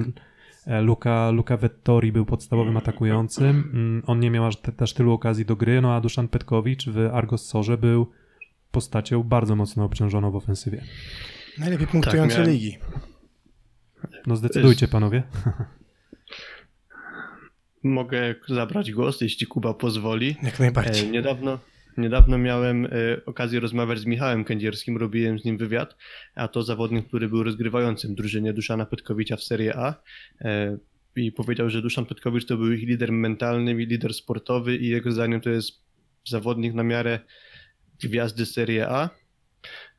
E, 0.68 0.82
Luca, 0.82 1.32
Luca 1.32 1.58
Vettori 1.58 2.12
był 2.12 2.26
podstawowym 2.26 2.78
atakującym. 2.78 3.70
Mm, 3.74 4.04
On 4.08 4.20
nie 4.20 4.32
miał 4.32 4.46
aż 4.46 4.56
te- 4.56 4.72
też 4.72 4.94
tylu 4.94 5.12
okazji 5.14 5.46
do 5.46 5.56
gry, 5.56 5.82
no 5.82 5.94
a 5.94 6.02
Duszan 6.02 6.28
Petkowicz 6.28 6.90
w 6.90 7.10
Argos 7.14 7.46
Sorze 7.46 7.78
był 7.78 8.08
postacią 8.72 9.24
bardzo 9.24 9.56
mocno 9.56 9.84
obciążoną 9.84 10.32
w 10.32 10.36
ofensywie. 10.36 10.84
Najlepiej 11.58 11.88
punktujący 11.88 12.38
miałem- 12.38 12.52
ligi. 12.52 12.78
No 14.28 14.36
zdecydujcie 14.36 14.88
panowie. 14.88 15.24
Mogę 17.84 18.36
zabrać 18.48 18.92
głos, 18.92 19.22
jeśli 19.22 19.48
Kuba 19.48 19.74
pozwoli. 19.74 20.36
Jak 20.44 20.60
najbardziej. 20.60 21.08
E, 21.08 21.12
niedawno, 21.12 21.60
niedawno 21.98 22.38
miałem 22.38 22.86
e, 22.86 22.90
okazję 23.26 23.60
rozmawiać 23.60 24.00
z 24.00 24.06
Michałem 24.06 24.44
Kędzierskim, 24.44 24.98
robiłem 24.98 25.40
z 25.40 25.46
nim 25.46 25.58
wywiad, 25.58 25.96
a 26.36 26.48
to 26.48 26.64
zawodnik, 26.64 27.08
który 27.08 27.30
był 27.30 27.44
rozgrywającym 27.44 28.16
drużynie 28.16 28.54
Duszana 28.54 28.86
Petkowicza 28.86 29.36
w 29.36 29.44
Serie 29.44 29.78
A. 29.78 29.96
E, 30.42 30.78
I 31.16 31.32
powiedział, 31.32 31.70
że 31.70 31.82
Duszan 31.82 32.06
Petkowicz 32.06 32.46
to 32.46 32.58
był 32.58 32.72
ich 32.72 32.88
lider 32.88 33.12
mentalny 33.12 33.72
i 33.72 33.86
lider 33.86 34.14
sportowy 34.14 34.76
i 34.78 34.88
jego 34.88 35.12
zdaniem 35.12 35.42
to 35.42 35.50
jest 35.50 35.72
zawodnik 36.28 36.74
na 36.74 36.84
miarę 36.84 37.20
gwiazdy 38.04 38.46
Serie 38.46 38.90
A. 38.90 39.10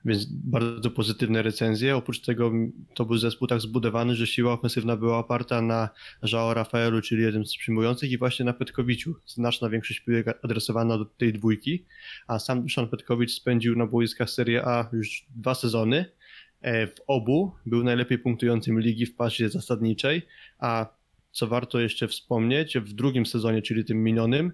Więc 0.04 0.24
bardzo 0.24 0.90
pozytywne 0.90 1.42
recenzje. 1.42 1.96
Oprócz 1.96 2.20
tego 2.20 2.52
to 2.94 3.04
był 3.04 3.16
zespół 3.16 3.48
tak 3.48 3.60
zbudowany, 3.60 4.14
że 4.14 4.26
siła 4.26 4.52
ofensywna 4.52 4.96
była 4.96 5.18
oparta 5.18 5.62
na 5.62 5.88
Joao 6.32 6.54
Rafaelu, 6.54 7.02
czyli 7.02 7.22
jednym 7.22 7.46
z 7.46 7.56
przyjmujących, 7.56 8.10
i 8.10 8.18
właśnie 8.18 8.44
na 8.44 8.52
Petkowiciu. 8.52 9.14
Znaczna 9.26 9.68
większość 9.70 10.00
piłek 10.00 10.38
adresowana 10.44 10.98
do 10.98 11.04
tej 11.04 11.32
dwójki, 11.32 11.84
a 12.26 12.38
sam 12.38 12.62
Duszan 12.62 12.88
Petkowicz 12.88 13.32
spędził 13.32 13.76
na 13.76 13.86
boiskach 13.86 14.30
Serie 14.30 14.64
A 14.64 14.90
już 14.92 15.26
dwa 15.36 15.54
sezony. 15.54 16.04
E, 16.60 16.86
W 16.86 17.00
obu 17.06 17.52
był 17.66 17.84
najlepiej 17.84 18.18
punktującym 18.18 18.80
ligi 18.80 19.06
w 19.06 19.16
pasie 19.16 19.48
zasadniczej, 19.48 20.22
a 20.58 20.98
co 21.30 21.46
warto 21.46 21.80
jeszcze 21.80 22.08
wspomnieć, 22.08 22.78
w 22.78 22.92
drugim 22.92 23.26
sezonie, 23.26 23.62
czyli 23.62 23.84
tym 23.84 24.02
minionym, 24.02 24.52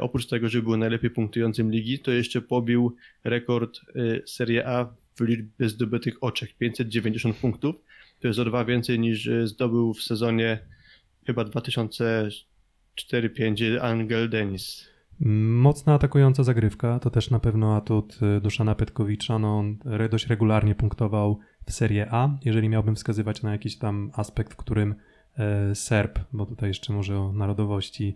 oprócz 0.00 0.26
tego, 0.26 0.48
że 0.48 0.62
był 0.62 0.76
najlepiej 0.76 1.10
punktującym 1.10 1.70
ligi, 1.70 1.98
to 1.98 2.10
jeszcze 2.10 2.42
pobił 2.42 2.96
rekord 3.24 3.78
e, 3.78 3.82
Serie 4.26 4.68
A 4.68 4.84
w 5.16 5.20
liczbie 5.20 5.68
zdobytych 5.68 6.14
oczek 6.20 6.54
590 6.58 7.36
punktów, 7.36 7.76
To 8.20 8.28
jest 8.28 8.40
o 8.40 8.44
dwa 8.44 8.64
więcej 8.64 8.98
niż 8.98 9.26
e, 9.26 9.46
zdobył 9.46 9.94
w 9.94 10.02
sezonie 10.02 10.58
chyba 11.26 11.42
2004-5 11.42 13.78
Angel 13.80 14.28
Dennis. 14.28 14.90
Mocna 15.22 15.94
atakująca 15.94 16.44
zagrywka, 16.44 16.98
to 16.98 17.10
też 17.10 17.30
na 17.30 17.38
pewno 17.38 17.76
atut 17.76 18.18
Duszana 18.42 18.74
Petkowicza. 18.74 19.38
No, 19.38 19.58
on 19.58 19.78
dość 20.10 20.26
regularnie 20.26 20.74
punktował 20.74 21.38
w 21.66 21.72
Serie 21.72 22.06
A. 22.10 22.38
Jeżeli 22.44 22.68
miałbym 22.68 22.94
wskazywać 22.94 23.42
na 23.42 23.52
jakiś 23.52 23.78
tam 23.78 24.10
aspekt, 24.14 24.52
w 24.52 24.56
którym 24.56 24.92
e, 24.92 24.94
Serb, 25.74 26.18
bo 26.32 26.46
tutaj 26.46 26.70
jeszcze 26.70 26.92
może 26.92 27.18
o 27.18 27.32
narodowości 27.32 28.14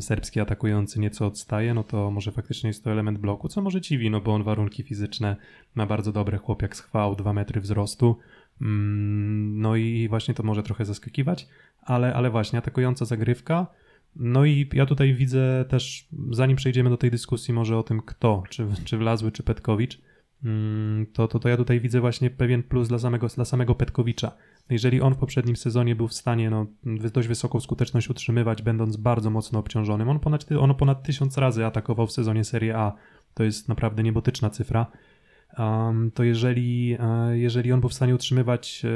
serbski 0.00 0.40
atakujący 0.40 1.00
nieco 1.00 1.26
odstaje, 1.26 1.74
no 1.74 1.84
to 1.84 2.10
może 2.10 2.32
faktycznie 2.32 2.68
jest 2.68 2.84
to 2.84 2.92
element 2.92 3.18
bloku, 3.18 3.48
co 3.48 3.62
może 3.62 3.80
dziwi, 3.80 4.10
no 4.10 4.20
bo 4.20 4.34
on 4.34 4.42
warunki 4.42 4.82
fizyczne 4.82 5.36
ma 5.74 5.86
bardzo 5.86 6.12
dobre, 6.12 6.38
chłopiak 6.38 6.76
z 6.76 6.80
chwał, 6.80 7.16
2 7.16 7.32
metry 7.32 7.60
wzrostu. 7.60 8.16
Mm, 8.60 9.60
No 9.60 9.76
i 9.76 10.08
właśnie 10.08 10.34
to 10.34 10.42
może 10.42 10.62
trochę 10.62 10.84
zaskakiwać, 10.84 11.48
ale, 11.82 12.14
ale 12.14 12.30
właśnie 12.30 12.58
atakująca 12.58 13.04
zagrywka. 13.04 13.66
No 14.16 14.44
i 14.44 14.68
ja 14.72 14.86
tutaj 14.86 15.14
widzę 15.14 15.64
też, 15.68 16.08
zanim 16.30 16.56
przejdziemy 16.56 16.90
do 16.90 16.96
tej 16.96 17.10
dyskusji 17.10 17.54
może 17.54 17.78
o 17.78 17.82
tym 17.82 18.00
kto, 18.02 18.42
czy, 18.48 18.66
czy 18.84 18.96
Wlazły, 18.96 19.32
czy 19.32 19.42
Petkowicz, 19.42 20.00
to, 21.12 21.28
to, 21.28 21.38
to 21.38 21.48
ja 21.48 21.56
tutaj 21.56 21.80
widzę 21.80 22.00
właśnie 22.00 22.30
pewien 22.30 22.62
plus 22.62 22.88
dla 22.88 22.98
samego, 22.98 23.26
dla 23.26 23.44
samego 23.44 23.74
Petkowicza. 23.74 24.32
Jeżeli 24.70 25.00
on 25.00 25.14
w 25.14 25.18
poprzednim 25.18 25.56
sezonie 25.56 25.96
był 25.96 26.08
w 26.08 26.14
stanie 26.14 26.50
no, 26.50 26.66
dość 27.12 27.28
wysoką 27.28 27.60
skuteczność 27.60 28.10
utrzymywać, 28.10 28.62
będąc 28.62 28.96
bardzo 28.96 29.30
mocno 29.30 29.58
obciążonym, 29.58 30.08
on 30.08 30.20
ponad, 30.20 30.46
on 30.60 30.74
ponad 30.74 31.02
tysiąc 31.02 31.38
razy 31.38 31.66
atakował 31.66 32.06
w 32.06 32.12
sezonie 32.12 32.44
Serie 32.44 32.76
A, 32.76 32.92
to 33.34 33.44
jest 33.44 33.68
naprawdę 33.68 34.02
niebotyczna 34.02 34.50
cyfra, 34.50 34.86
um, 35.58 36.10
to 36.10 36.24
jeżeli, 36.24 36.96
e, 37.00 37.38
jeżeli 37.38 37.72
on 37.72 37.80
był 37.80 37.88
w 37.88 37.94
stanie 37.94 38.14
utrzymywać 38.14 38.82
e, 38.84 38.88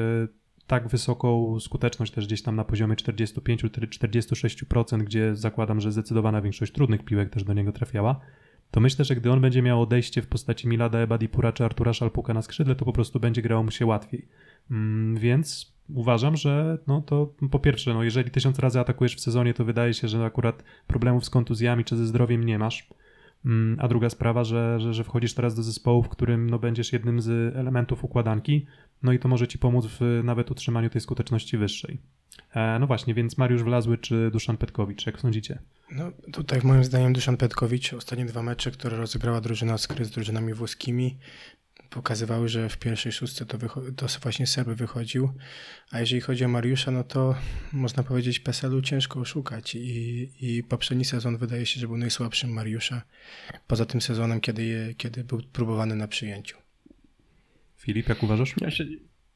tak 0.66 0.88
wysoką 0.88 1.60
skuteczność 1.60 2.12
też 2.12 2.26
gdzieś 2.26 2.42
tam 2.42 2.56
na 2.56 2.64
poziomie 2.64 2.96
45-46%, 2.96 4.98
gdzie 4.98 5.36
zakładam, 5.36 5.80
że 5.80 5.92
zdecydowana 5.92 6.42
większość 6.42 6.72
trudnych 6.72 7.04
piłek 7.04 7.30
też 7.30 7.44
do 7.44 7.52
niego 7.52 7.72
trafiała, 7.72 8.20
to 8.72 8.80
myślę, 8.80 9.04
że 9.04 9.16
gdy 9.16 9.30
on 9.32 9.40
będzie 9.40 9.62
miał 9.62 9.82
odejście 9.82 10.22
w 10.22 10.26
postaci 10.26 10.68
Milada 10.68 10.98
Ebadipura 10.98 11.52
czy 11.52 11.64
Artura 11.64 11.92
Szalpuka 11.92 12.34
na 12.34 12.42
skrzydle, 12.42 12.74
to 12.74 12.84
po 12.84 12.92
prostu 12.92 13.20
będzie 13.20 13.42
grało 13.42 13.62
mu 13.62 13.70
się 13.70 13.86
łatwiej. 13.86 14.28
Mm, 14.70 15.16
Więc 15.16 15.72
uważam, 15.94 16.36
że 16.36 16.78
no 16.86 17.00
to 17.00 17.34
po 17.50 17.58
pierwsze, 17.58 17.94
no 17.94 18.02
jeżeli 18.02 18.30
tysiąc 18.30 18.58
razy 18.58 18.80
atakujesz 18.80 19.16
w 19.16 19.20
sezonie, 19.20 19.54
to 19.54 19.64
wydaje 19.64 19.94
się, 19.94 20.08
że 20.08 20.24
akurat 20.24 20.64
problemów 20.86 21.24
z 21.24 21.30
kontuzjami 21.30 21.84
czy 21.84 21.96
ze 21.96 22.06
zdrowiem 22.06 22.44
nie 22.44 22.58
masz. 22.58 22.88
Mm, 23.44 23.76
A 23.80 23.88
druga 23.88 24.10
sprawa, 24.10 24.44
że, 24.44 24.80
że, 24.80 24.94
że 24.94 25.04
wchodzisz 25.04 25.34
teraz 25.34 25.54
do 25.54 25.62
zespołu, 25.62 26.02
w 26.02 26.08
którym 26.08 26.50
no, 26.50 26.58
będziesz 26.58 26.92
jednym 26.92 27.20
z 27.20 27.56
elementów 27.56 28.04
układanki, 28.04 28.66
no 29.02 29.12
i 29.12 29.18
to 29.18 29.28
może 29.28 29.48
ci 29.48 29.58
pomóc 29.58 29.86
w 29.86 30.20
nawet 30.24 30.50
utrzymaniu 30.50 30.90
tej 30.90 31.00
skuteczności 31.00 31.58
wyższej. 31.58 31.98
E, 32.54 32.78
no 32.78 32.86
właśnie, 32.86 33.14
więc 33.14 33.38
Mariusz 33.38 33.62
Wlazły 33.62 33.98
czy 33.98 34.30
Duszan 34.30 34.56
Petkowicz, 34.56 35.06
jak 35.06 35.20
sądzicie? 35.20 35.58
No, 35.90 36.12
tutaj 36.32 36.60
moim 36.64 36.84
zdaniem 36.84 37.12
Duszan 37.12 37.36
Petkowicz, 37.36 37.92
ostatnie 37.92 38.24
dwa 38.24 38.42
mecze, 38.42 38.70
które 38.70 38.96
rozegrała 38.96 39.40
drużyna 39.40 39.78
Skry 39.78 40.04
z 40.04 40.10
drużynami 40.10 40.54
włoskimi, 40.54 41.18
pokazywały, 41.90 42.48
że 42.48 42.68
w 42.68 42.78
pierwszej 42.78 43.12
szóstce 43.12 43.46
to, 43.46 43.58
to 43.96 44.06
właśnie 44.22 44.46
Serby 44.46 44.74
wychodził, 44.74 45.32
a 45.90 46.00
jeżeli 46.00 46.20
chodzi 46.20 46.44
o 46.44 46.48
Mariusza, 46.48 46.90
no 46.90 47.04
to 47.04 47.34
można 47.72 48.02
powiedzieć 48.02 48.40
PESEL-u 48.40 48.82
ciężko 48.82 49.20
oszukać 49.20 49.74
i, 49.74 50.30
i 50.40 50.62
poprzedni 50.62 51.04
sezon 51.04 51.36
wydaje 51.36 51.66
się, 51.66 51.80
że 51.80 51.86
był 51.86 51.96
najsłabszym 51.96 52.50
Mariusza, 52.50 53.02
poza 53.66 53.86
tym 53.86 54.00
sezonem, 54.00 54.40
kiedy, 54.40 54.64
je, 54.64 54.94
kiedy 54.94 55.24
był 55.24 55.42
próbowany 55.52 55.96
na 55.96 56.08
przyjęciu. 56.08 56.61
Filip, 57.84 58.08
jak 58.08 58.22
uważasz? 58.22 58.54
Ja 58.60 58.70
się, 58.70 58.84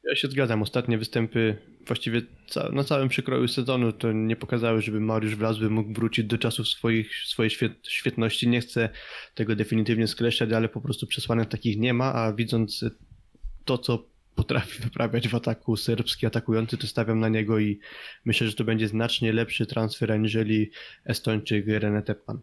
ja 0.03 0.15
się 0.15 0.27
zgadzam. 0.27 0.61
Ostatnie 0.61 0.97
występy 0.97 1.57
właściwie 1.87 2.21
ca- 2.47 2.69
na 2.71 2.83
całym 2.83 3.09
przekroju 3.09 3.47
sezonu 3.47 3.91
to 3.91 4.11
nie 4.11 4.35
pokazały, 4.35 4.81
żeby 4.81 4.99
Mariusz 4.99 5.35
Wlazły 5.35 5.69
mógł 5.69 5.93
wrócić 5.93 6.25
do 6.25 6.37
czasów 6.37 6.67
swoich, 6.67 7.15
swojej 7.15 7.49
świet, 7.49 7.71
świetności. 7.87 8.47
Nie 8.47 8.61
chcę 8.61 8.89
tego 9.35 9.55
definitywnie 9.55 10.07
skreślać, 10.07 10.51
ale 10.51 10.69
po 10.69 10.81
prostu 10.81 11.07
przesłanek 11.07 11.49
takich 11.49 11.77
nie 11.77 11.93
ma, 11.93 12.13
a 12.13 12.33
widząc 12.33 12.85
to, 13.65 13.77
co 13.77 14.09
potrafi 14.35 14.81
wyprawiać 14.83 15.27
w 15.27 15.35
ataku 15.35 15.77
serbski 15.77 16.25
atakujący, 16.25 16.77
to 16.77 16.87
stawiam 16.87 17.19
na 17.19 17.29
niego 17.29 17.59
i 17.59 17.79
myślę, 18.25 18.47
że 18.47 18.53
to 18.53 18.63
będzie 18.63 18.87
znacznie 18.87 19.33
lepszy 19.33 19.65
transfer 19.65 20.11
aniżeli 20.11 20.71
Estończyk 21.05 21.65
René 21.65 22.01
Teppan. 22.03 22.39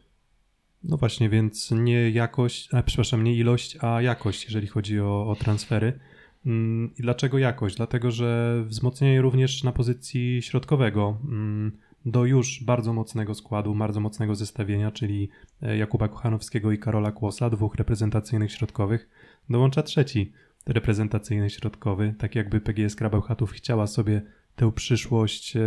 No 0.85 0.97
właśnie, 0.97 1.29
więc 1.29 1.71
nie 1.71 2.11
jakość, 2.11 2.75
a, 2.75 2.83
przepraszam, 2.83 3.25
nie 3.25 3.35
ilość, 3.35 3.77
a 3.81 4.03
jakość, 4.03 4.45
jeżeli 4.45 4.67
chodzi 4.67 5.01
o, 5.01 5.29
o 5.29 5.37
transfery. 5.37 5.99
Mm, 6.47 6.91
I 6.99 7.03
dlaczego 7.03 7.39
jakość? 7.39 7.77
Dlatego, 7.77 8.11
że 8.11 8.63
wzmocnienie 8.67 9.23
również 9.23 9.65
na 9.65 9.73
pozycji 9.73 10.43
środkowego 10.43 11.19
mm, 11.25 11.73
do 12.07 12.25
już 12.25 12.65
bardzo 12.65 12.93
mocnego 12.93 13.35
składu, 13.35 13.75
bardzo 13.75 14.01
mocnego 14.01 14.35
zestawienia, 14.35 14.91
czyli 14.91 15.29
e, 15.63 15.77
Jakuba 15.77 16.09
Kochanowskiego 16.09 16.73
i 16.73 16.79
Karola 16.79 17.13
Kłosa, 17.13 17.51
dwóch 17.51 17.75
reprezentacyjnych 17.75 18.53
środkowych, 18.53 19.09
dołącza 19.51 19.83
trzeci 19.83 20.33
reprezentacyjny 20.67 21.51
środkowy, 21.51 22.15
tak 22.19 22.35
jakby 22.35 22.61
PGS 22.61 22.97
Krabełchatów 22.97 23.51
chciała 23.51 23.87
sobie 23.87 24.23
tę 24.57 24.73
przyszłość 24.73 25.57
e, 25.57 25.61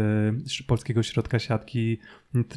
polskiego 0.67 1.03
środka 1.03 1.39
siatki 1.39 1.97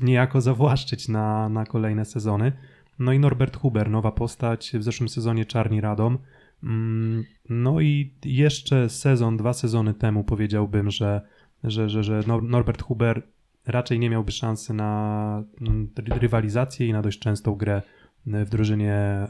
niejako 0.02 0.40
zawłaszczyć 0.40 1.08
na, 1.08 1.48
na 1.48 1.64
kolejne 1.66 2.04
sezony. 2.04 2.52
No 2.98 3.12
i 3.12 3.18
Norbert 3.18 3.56
Huber, 3.56 3.90
nowa 3.90 4.12
postać, 4.12 4.72
w 4.74 4.82
zeszłym 4.82 5.08
sezonie 5.08 5.44
Czarni 5.44 5.80
Radom. 5.80 6.18
Mm, 6.62 7.24
No 7.48 7.80
i 7.80 8.14
jeszcze 8.24 8.88
sezon, 8.88 9.36
dwa 9.36 9.52
sezony 9.52 9.94
temu 9.94 10.24
powiedziałbym, 10.24 10.90
że, 10.90 11.20
że, 11.64 11.88
że, 11.88 12.02
że 12.04 12.20
Nor- 12.26 12.42
Norbert 12.42 12.82
Huber 12.82 13.22
raczej 13.66 13.98
nie 13.98 14.10
miałby 14.10 14.32
szansy 14.32 14.74
na 14.74 15.42
mm, 15.60 15.88
ry- 15.96 16.18
rywalizację 16.18 16.86
i 16.86 16.92
na 16.92 17.02
dość 17.02 17.18
częstą 17.18 17.54
grę 17.54 17.82
w 18.26 18.48
drużynie 18.50 19.26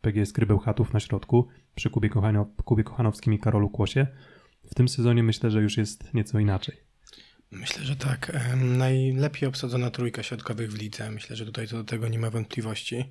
PGS 0.00 0.32
Krybełchatów 0.32 0.92
na 0.92 1.00
środku 1.00 1.48
przy 1.74 1.90
Kubie, 1.90 2.10
Kochano- 2.10 2.46
Kubie 2.64 2.84
Kochanowskim 2.84 3.32
i 3.34 3.38
Karolu 3.38 3.70
Kłosie. 3.70 4.06
W 4.72 4.74
tym 4.74 4.88
sezonie 4.88 5.22
myślę, 5.22 5.50
że 5.50 5.62
już 5.62 5.76
jest 5.76 6.14
nieco 6.14 6.38
inaczej. 6.38 6.76
Myślę, 7.50 7.84
że 7.84 7.96
tak. 7.96 8.32
Najlepiej 8.56 9.48
obsadzona 9.48 9.90
trójka 9.90 10.22
środkowych 10.22 10.72
w 10.72 10.78
lidze. 10.78 11.10
Myślę, 11.10 11.36
że 11.36 11.46
tutaj 11.46 11.68
to 11.68 11.76
do 11.76 11.84
tego 11.84 12.08
nie 12.08 12.18
ma 12.18 12.30
wątpliwości. 12.30 13.04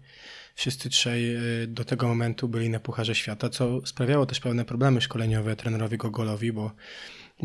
Wszyscy 0.56 0.90
trzej 0.90 1.36
y, 1.64 1.68
do 1.68 1.86
tego 1.86 2.08
momentu 2.08 2.50
byli 2.50 2.70
na 2.70 2.80
Pucharze 2.80 3.16
Świata, 3.16 3.50
co 3.50 3.86
sprawiało 3.86 4.26
też 4.26 4.40
pewne 4.40 4.66
problemy 4.66 5.02
szkoleniowe 5.02 5.56
trenerowi 5.56 5.98
Gogolowi, 5.98 6.52
bo 6.52 6.72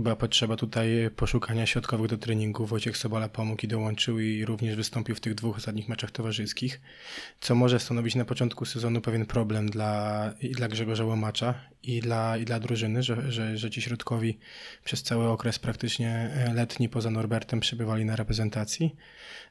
była 0.03 0.17
potrzeba 0.17 0.57
tutaj 0.57 0.89
poszukania 1.17 1.67
środkowych 1.67 2.11
do 2.11 2.19
treningu. 2.19 2.67
Wojciech 2.67 2.97
Sobola 2.97 3.29
pomógł 3.29 3.63
i 3.63 3.69
dołączył 3.69 4.19
i 4.19 4.45
również 4.45 4.77
wystąpił 4.77 5.15
w 5.15 5.21
tych 5.21 5.35
dwóch 5.35 5.57
ostatnich 5.57 5.89
meczach 5.89 6.11
towarzyskich, 6.11 6.81
co 7.41 7.55
może 7.55 7.81
stanowić 7.81 8.15
na 8.15 8.25
początku 8.25 8.65
sezonu 8.65 9.01
pewien 9.01 9.27
problem 9.27 9.71
dla, 9.71 10.33
i 10.41 10.51
dla 10.51 10.69
Grzegorza 10.69 11.05
Łomacza 11.05 11.55
i 11.83 12.01
dla, 12.01 12.37
i 12.37 12.45
dla 12.45 12.61
drużyny, 12.61 13.03
że, 13.03 13.33
że, 13.33 13.59
że 13.59 13.71
ci 13.71 13.83
środkowi 13.83 14.39
przez 14.85 15.03
cały 15.03 15.29
okres 15.29 15.59
praktycznie 15.59 16.31
e, 16.35 16.55
letni 16.55 16.89
poza 16.89 17.11
Norbertem 17.11 17.61
przebywali 17.61 18.05
na 18.05 18.17
reprezentacji. 18.17 18.97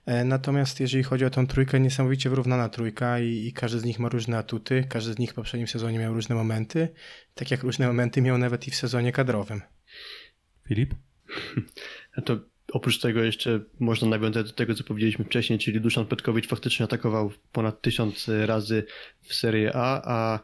E, 0.05 0.23
Natomiast 0.23 0.79
jeżeli 0.79 1.03
chodzi 1.03 1.25
o 1.25 1.29
tą 1.29 1.47
trójkę, 1.47 1.79
niesamowicie 1.79 2.29
wyrównana 2.29 2.69
trójka 2.69 3.19
i, 3.19 3.47
i 3.47 3.53
każdy 3.53 3.79
z 3.79 3.85
nich 3.85 3.99
ma 3.99 4.09
różne 4.09 4.37
atuty, 4.37 4.85
każdy 4.89 5.13
z 5.13 5.19
nich 5.19 5.31
w 5.31 5.33
poprzednim 5.33 5.67
sezonie 5.67 5.99
miał 5.99 6.13
różne 6.13 6.35
momenty, 6.35 6.87
tak 7.33 7.51
jak 7.51 7.63
różne 7.63 7.87
momenty 7.87 8.21
miał 8.21 8.37
nawet 8.37 8.67
i 8.67 8.71
w 8.71 8.75
sezonie 8.75 9.11
kadrowym. 9.11 9.61
Filip? 10.67 10.95
A 12.17 12.21
to 12.27 12.39
oprócz 12.73 12.99
tego 12.99 13.23
jeszcze 13.23 13.59
można 13.79 14.07
nawiązać 14.07 14.47
do 14.47 14.53
tego, 14.53 14.73
co 14.73 14.83
powiedzieliśmy 14.83 15.25
wcześniej, 15.25 15.59
czyli 15.59 15.81
Duszan 15.81 16.05
Petkowicz 16.05 16.47
faktycznie 16.47 16.83
atakował 16.83 17.31
ponad 17.51 17.81
tysiąc 17.81 18.29
razy 18.45 18.85
w 19.21 19.33
Serie 19.33 19.71
A, 19.75 20.01
a 20.03 20.39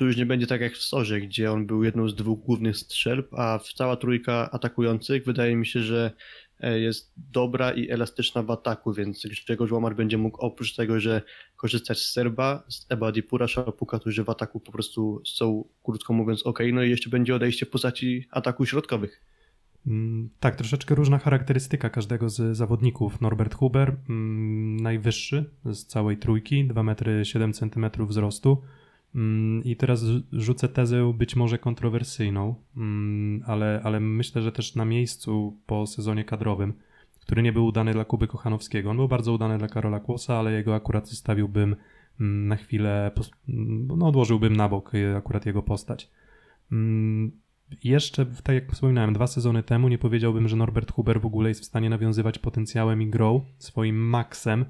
tu 0.00 0.06
już 0.06 0.16
nie 0.16 0.26
będzie 0.26 0.46
tak 0.46 0.60
jak 0.60 0.72
w 0.72 0.84
Sorze, 0.84 1.20
gdzie 1.20 1.52
on 1.52 1.66
był 1.66 1.84
jedną 1.84 2.08
z 2.08 2.14
dwóch 2.14 2.40
głównych 2.40 2.76
strzelb, 2.76 3.34
a 3.34 3.58
cała 3.74 3.96
trójka 3.96 4.50
atakujących 4.50 5.24
wydaje 5.24 5.56
mi 5.56 5.66
się, 5.66 5.80
że 5.80 6.12
e, 6.60 6.80
jest 6.80 7.12
dobra 7.16 7.72
i 7.72 7.90
elastyczna 7.90 8.42
w 8.42 8.50
ataku, 8.50 8.92
więc 8.92 9.26
Grzegorz 9.26 9.72
Łomar 9.72 9.96
będzie 9.96 10.18
mógł 10.18 10.40
oprócz 10.40 10.74
tego, 10.74 11.00
że 11.00 11.22
korzystać 11.56 11.98
z 11.98 12.12
Serba, 12.12 12.62
z 12.68 12.86
Ebadipura, 12.88 13.48
Szapuka, 13.48 13.98
którzy 13.98 14.24
w 14.24 14.30
ataku 14.30 14.60
po 14.60 14.72
prostu 14.72 15.22
są, 15.26 15.64
krótko 15.84 16.12
mówiąc, 16.12 16.46
ok, 16.46 16.58
no 16.72 16.82
i 16.82 16.90
jeszcze 16.90 17.10
będzie 17.10 17.34
odejście 17.34 17.66
w 17.66 17.70
postaci 17.70 18.28
ataku 18.30 18.66
środkowych. 18.66 19.29
Mm, 19.86 20.28
Tak, 20.40 20.56
troszeczkę 20.56 20.94
różna 20.94 21.18
charakterystyka 21.18 21.90
każdego 21.90 22.28
z 22.28 22.56
zawodników. 22.56 23.20
Norbert 23.20 23.54
Huber, 23.54 23.96
mm, 24.08 24.76
najwyższy 24.80 25.50
z 25.64 25.86
całej 25.86 26.16
trójki, 26.16 26.64
2 26.64 26.82
metry 26.82 27.24
7 27.24 27.52
cm 27.52 27.86
wzrostu. 28.06 28.62
Mm, 29.14 29.64
I 29.64 29.76
teraz 29.76 30.02
rzu- 30.04 30.22
rzucę 30.32 30.68
tezę 30.68 31.12
być 31.18 31.36
może 31.36 31.58
kontrowersyjną, 31.58 32.54
ale, 33.46 33.80
ale 33.84 34.00
myślę, 34.00 34.42
że 34.42 34.52
też 34.52 34.74
na 34.74 34.84
miejscu 34.84 35.56
po 35.66 35.86
sezonie 35.86 36.24
kadrowym, 36.24 36.72
który 37.20 37.42
nie 37.42 37.52
był 37.52 37.66
udany 37.66 37.92
dla 37.92 38.04
Kuby 38.04 38.26
Kochanowskiego. 38.28 38.90
On 38.90 38.96
był 38.96 39.08
bardzo 39.08 39.32
udany 39.32 39.58
dla 39.58 39.68
Karola 39.68 40.00
Kłosa, 40.00 40.36
ale 40.38 40.52
jego 40.52 40.74
akurat 40.74 41.08
zostawiłbym 41.08 41.76
na 42.18 42.56
chwilę, 42.56 43.10
no 43.96 44.06
odłożyłbym 44.06 44.56
na 44.56 44.68
bok 44.68 44.94
e, 44.94 45.16
akurat 45.16 45.46
jego 45.46 45.62
postać. 45.62 46.10
Jeszcze, 47.84 48.26
tak 48.26 48.54
jak 48.54 48.72
wspominałem, 48.72 49.12
dwa 49.12 49.26
sezony 49.26 49.62
temu 49.62 49.88
nie 49.88 49.98
powiedziałbym, 49.98 50.48
że 50.48 50.56
Norbert 50.56 50.92
Huber 50.92 51.20
w 51.20 51.26
ogóle 51.26 51.48
jest 51.48 51.60
w 51.60 51.64
stanie 51.64 51.90
nawiązywać 51.90 52.38
potencjałem 52.38 53.02
i 53.02 53.06
grą 53.06 53.44
swoim 53.58 53.96
maksem 53.96 54.64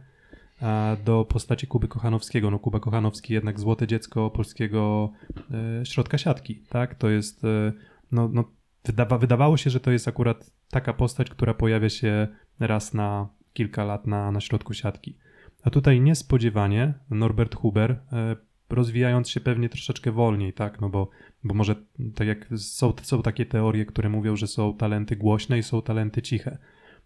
do 1.04 1.24
postaci 1.24 1.66
Kuby 1.66 1.88
Kochanowskiego. 1.88 2.50
No 2.50 2.58
Kuba 2.58 2.80
Kochanowski 2.80 3.34
jednak 3.34 3.60
złote 3.60 3.86
dziecko 3.86 4.30
polskiego 4.30 5.12
e, 5.80 5.86
środka 5.86 6.18
siatki, 6.18 6.62
tak? 6.68 6.94
To 6.94 7.08
jest, 7.08 7.44
e, 7.44 7.72
no, 8.12 8.28
no 8.32 8.44
wydawa, 8.84 9.18
wydawało 9.18 9.56
się, 9.56 9.70
że 9.70 9.80
to 9.80 9.90
jest 9.90 10.08
akurat 10.08 10.50
taka 10.70 10.92
postać, 10.92 11.30
która 11.30 11.54
pojawia 11.54 11.88
się 11.88 12.28
raz 12.60 12.94
na 12.94 13.28
kilka 13.52 13.84
lat 13.84 14.06
na, 14.06 14.32
na 14.32 14.40
środku 14.40 14.74
siatki. 14.74 15.16
A 15.62 15.70
tutaj 15.70 16.00
niespodziewanie 16.00 16.94
Norbert 17.10 17.54
Huber, 17.54 17.90
e, 18.12 18.36
rozwijając 18.72 19.30
się 19.30 19.40
pewnie 19.40 19.68
troszeczkę 19.68 20.12
wolniej, 20.12 20.52
tak? 20.52 20.80
No 20.80 20.88
bo, 20.88 21.10
bo 21.44 21.54
może 21.54 21.74
tak 22.14 22.28
jak 22.28 22.48
są, 22.56 22.92
są 23.02 23.22
takie 23.22 23.46
teorie, 23.46 23.86
które 23.86 24.08
mówią, 24.08 24.36
że 24.36 24.46
są 24.46 24.76
talenty 24.76 25.16
głośne 25.16 25.58
i 25.58 25.62
są 25.62 25.82
talenty 25.82 26.22
ciche. 26.22 26.58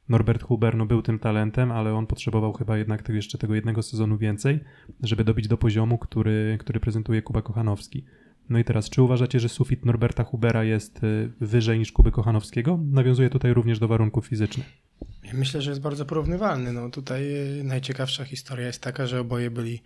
Norbert 0.09 0.42
Huber 0.42 0.76
no, 0.76 0.87
był 0.87 1.02
tym 1.02 1.18
talentem, 1.18 1.73
ale 1.73 1.94
on 1.94 2.06
potrzebował 2.06 2.52
chyba 2.52 2.78
jednak 2.78 3.02
tego, 3.02 3.16
jeszcze 3.16 3.38
tego 3.38 3.54
jednego 3.54 3.83
sezonu 3.83 4.18
więcej, 4.18 4.61
żeby 5.02 5.25
dobić 5.25 5.49
do 5.49 5.56
poziomu, 5.56 5.99
który, 5.99 6.56
który 6.61 6.80
prezentuje 6.80 7.23
Kuba 7.23 7.42
Kochanowski. 7.42 8.04
No 8.49 8.59
i 8.59 8.64
teraz, 8.64 8.90
czy 8.90 9.02
uważacie, 9.02 9.40
że 9.40 9.49
sufit 9.49 9.85
Norberta 9.85 10.25
Hubera 10.25 10.64
jest 10.64 11.04
y, 11.04 11.33
wyżej 11.40 11.78
niż 11.78 11.92
Kuby 11.92 12.12
Kochanowskiego? 12.12 12.80
Nawiązuje 12.90 13.30
tutaj 13.30 13.54
również 13.54 13.78
do 13.78 13.88
warunków 13.88 14.26
fizycznych. 14.26 14.66
Myślę, 15.33 15.62
że 15.62 15.71
jest 15.71 15.83
bardzo 15.83 16.04
porównywalny. 16.04 16.73
No 16.73 16.90
tutaj 16.90 17.23
y, 17.61 17.64
najciekawsza 17.64 18.25
historia 18.25 18.66
jest 18.66 18.83
taka, 18.83 19.06
że 19.06 19.21
oboje 19.21 19.50
byli 19.50 19.83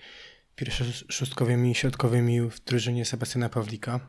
pierwszoszustkowymi 0.58 1.74
środkowymi 1.74 2.40
w 2.40 2.60
drużynie 2.60 3.04
Sebastiana 3.04 3.48
Pawlika 3.48 4.00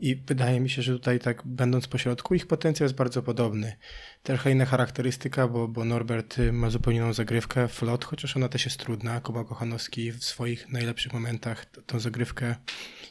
i 0.00 0.16
wydaje 0.16 0.60
mi 0.60 0.70
się, 0.70 0.82
że 0.82 0.92
tutaj 0.92 1.18
tak 1.18 1.42
będąc 1.44 1.86
po 1.86 1.98
środku 1.98 2.34
ich 2.34 2.46
potencjał 2.46 2.84
jest 2.84 2.94
bardzo 2.94 3.22
podobny. 3.22 3.76
Trochę 4.22 4.50
inna 4.50 4.64
charakterystyka, 4.64 5.48
bo, 5.48 5.68
bo 5.68 5.84
Norbert 5.84 6.38
y, 6.38 6.52
ma 6.52 6.70
zupełnie 6.70 6.98
inną 6.98 7.12
zagrywkę, 7.12 7.68
flot, 7.68 8.04
chociaż 8.04 8.36
ona 8.36 8.48
też 8.48 8.64
jest 8.64 8.78
trudna. 8.78 9.20
Kuba 9.20 9.44
Kochanowski 9.44 10.12
w 10.12 10.24
swoich 10.24 10.68
najlepszych 10.68 11.12
momentach 11.12 11.66
tą 11.86 12.00
zagrywkę 12.00 12.56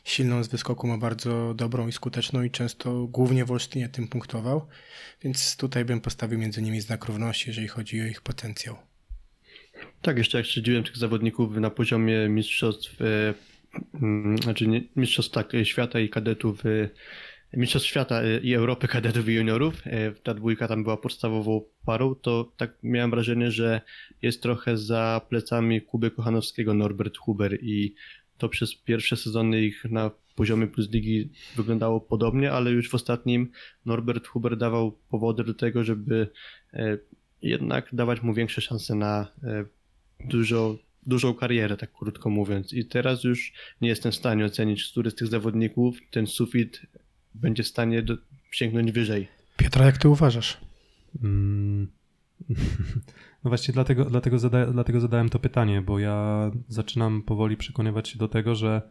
silną 0.03 0.44
z 0.44 0.48
wyskoku 0.48 0.88
ma 0.88 0.98
bardzo 0.98 1.53
dobrą 1.53 1.88
i 1.88 1.92
skuteczną 1.92 2.44
i 2.44 2.51
często 2.51 3.08
głównie 3.08 3.46
w 3.46 3.51
Olsztynie 3.51 3.89
tym 3.89 4.08
punktował, 4.08 4.68
więc 5.22 5.58
tutaj 5.58 5.86
bym 5.86 6.01
postawił 6.01 6.39
między 6.39 6.62
nimi 6.62 6.82
znak 6.82 7.06
równości, 7.06 7.50
jeżeli 7.50 7.68
chodzi 7.68 8.01
o 8.01 8.06
ich 8.06 8.22
potencjał. 8.22 8.93
Tak, 10.02 10.18
jeszcze 10.18 10.38
jak 10.38 10.48
śledziłem 10.48 10.84
tych 10.84 10.98
zawodników 10.98 11.58
na 11.58 11.70
poziomie 11.70 12.30
mistrzostw, 12.30 13.02
e, 13.02 13.34
mm, 14.02 14.38
znaczy 14.38 14.68
nie, 14.68 14.82
mistrzostw 14.96 15.32
tak, 15.32 15.56
e, 15.56 15.66
świata 15.66 16.00
i 16.00 16.10
kadetów, 16.10 16.66
e, 16.66 16.90
mistrzostw 17.54 17.90
świata 17.90 18.22
i 18.44 18.54
Europy 18.54 18.88
kadetów 18.88 19.30
i 19.30 19.34
juniorów, 19.34 19.82
ta 20.24 20.34
dwójka 20.34 20.68
tam 20.68 20.84
była 20.84 20.98
podstawową 20.98 21.62
parą, 21.86 22.16
to 22.16 22.52
tak 22.58 22.78
miałem 22.84 23.12
wrażenie, 23.12 23.52
że 23.52 23.82
jest 24.22 24.42
trochę 24.42 24.78
za 24.78 25.22
plecami 25.30 25.82
Kuby 25.82 26.12
Kochanowskiego 26.12 26.74
Norbert 26.74 27.18
Huber 27.18 27.58
i 27.62 27.96
to 28.38 28.50
przez 28.50 28.75
pierwsze 28.75 29.18
sezony 29.18 29.62
ich 29.62 29.86
na 29.86 30.12
poziomie 30.36 30.68
plus 30.68 30.92
ligi 30.92 31.30
wyglądało 31.56 32.02
podobnie, 32.02 32.52
ale 32.52 32.72
już 32.72 32.90
w 32.90 32.96
ostatnim 32.96 33.52
Norbert 33.86 34.28
Huber 34.28 34.58
dawał 34.58 34.92
powody 34.92 35.44
do 35.44 35.54
tego, 35.54 35.84
żeby 35.84 36.28
jednak 37.44 37.90
dawać 37.94 38.22
mu 38.22 38.34
większe 38.34 38.62
szanse 38.62 38.96
na 38.96 39.28
e, 39.44 39.66
dużo, 40.26 40.78
dużą 41.06 41.34
karierę, 41.34 41.78
tak 41.78 41.94
krótko 41.94 42.30
mówiąc. 42.30 42.74
I 42.74 42.86
teraz 42.86 43.24
już 43.24 43.54
nie 43.82 43.90
jestem 43.90 44.12
w 44.12 44.16
stanie 44.16 44.46
ocenić, 44.46 44.84
który 44.92 45.12
z 45.12 45.16
tych 45.16 45.28
zawodników 45.28 45.98
ten 46.12 46.28
sufit 46.28 46.82
będzie 47.36 47.64
w 47.64 47.68
stanie 47.68 48.02
do, 48.02 48.18
sięgnąć 48.52 48.92
wyżej. 48.92 49.28
Piotra, 49.58 49.86
jak 49.86 49.98
ty 49.98 50.10
uważasz? 50.10 50.58
Mm. 51.24 51.88
No 53.44 53.50
właśnie 53.50 53.74
dlatego, 53.74 54.06
dlatego, 54.06 54.40
zada, 54.40 54.66
dlatego 54.66 55.00
zadałem 55.00 55.29
to 55.29 55.40
pytanie, 55.40 55.82
bo 55.82 56.00
ja 56.00 56.51
zaczynam 56.68 57.22
powoli 57.22 57.58
przekonywać 57.58 58.10
się 58.10 58.18
do 58.18 58.27
tego, 58.27 58.56
że 58.56 58.82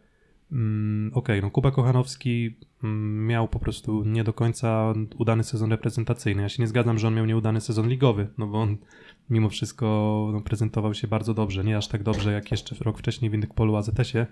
mm, 0.52 1.10
okej, 1.14 1.42
no 1.42 1.50
Kuba 1.50 1.70
Kochanowski 1.70 2.56
mm, 2.84 3.26
miał 3.26 3.48
po 3.48 3.58
prostu 3.58 4.04
nie 4.04 4.24
do 4.24 4.32
końca 4.32 4.94
udany 5.18 5.44
sezon 5.44 5.70
reprezentacyjny. 5.70 6.42
Ja 6.42 6.48
się 6.48 6.62
nie 6.62 6.66
zgadzam, 6.66 6.98
że 6.98 7.08
on 7.08 7.14
miał 7.14 7.26
nieudany 7.26 7.60
sezon 7.60 7.88
ligowy, 7.88 8.28
no 8.38 8.46
bo 8.46 8.60
on 8.60 8.76
mimo 9.30 9.48
wszystko 9.48 9.86
no, 10.32 10.40
prezentował 10.40 10.94
się 10.94 11.08
bardzo 11.08 11.34
dobrze. 11.34 11.64
Nie 11.64 11.76
aż 11.76 11.88
tak 11.88 12.02
dobrze 12.02 12.32
jak 12.32 12.50
jeszcze 12.50 12.76
rok 12.80 12.98
wcześniej 12.98 13.30
w 13.30 13.34
Indykpolu 13.34 13.76
AZS-ie, 13.76 14.26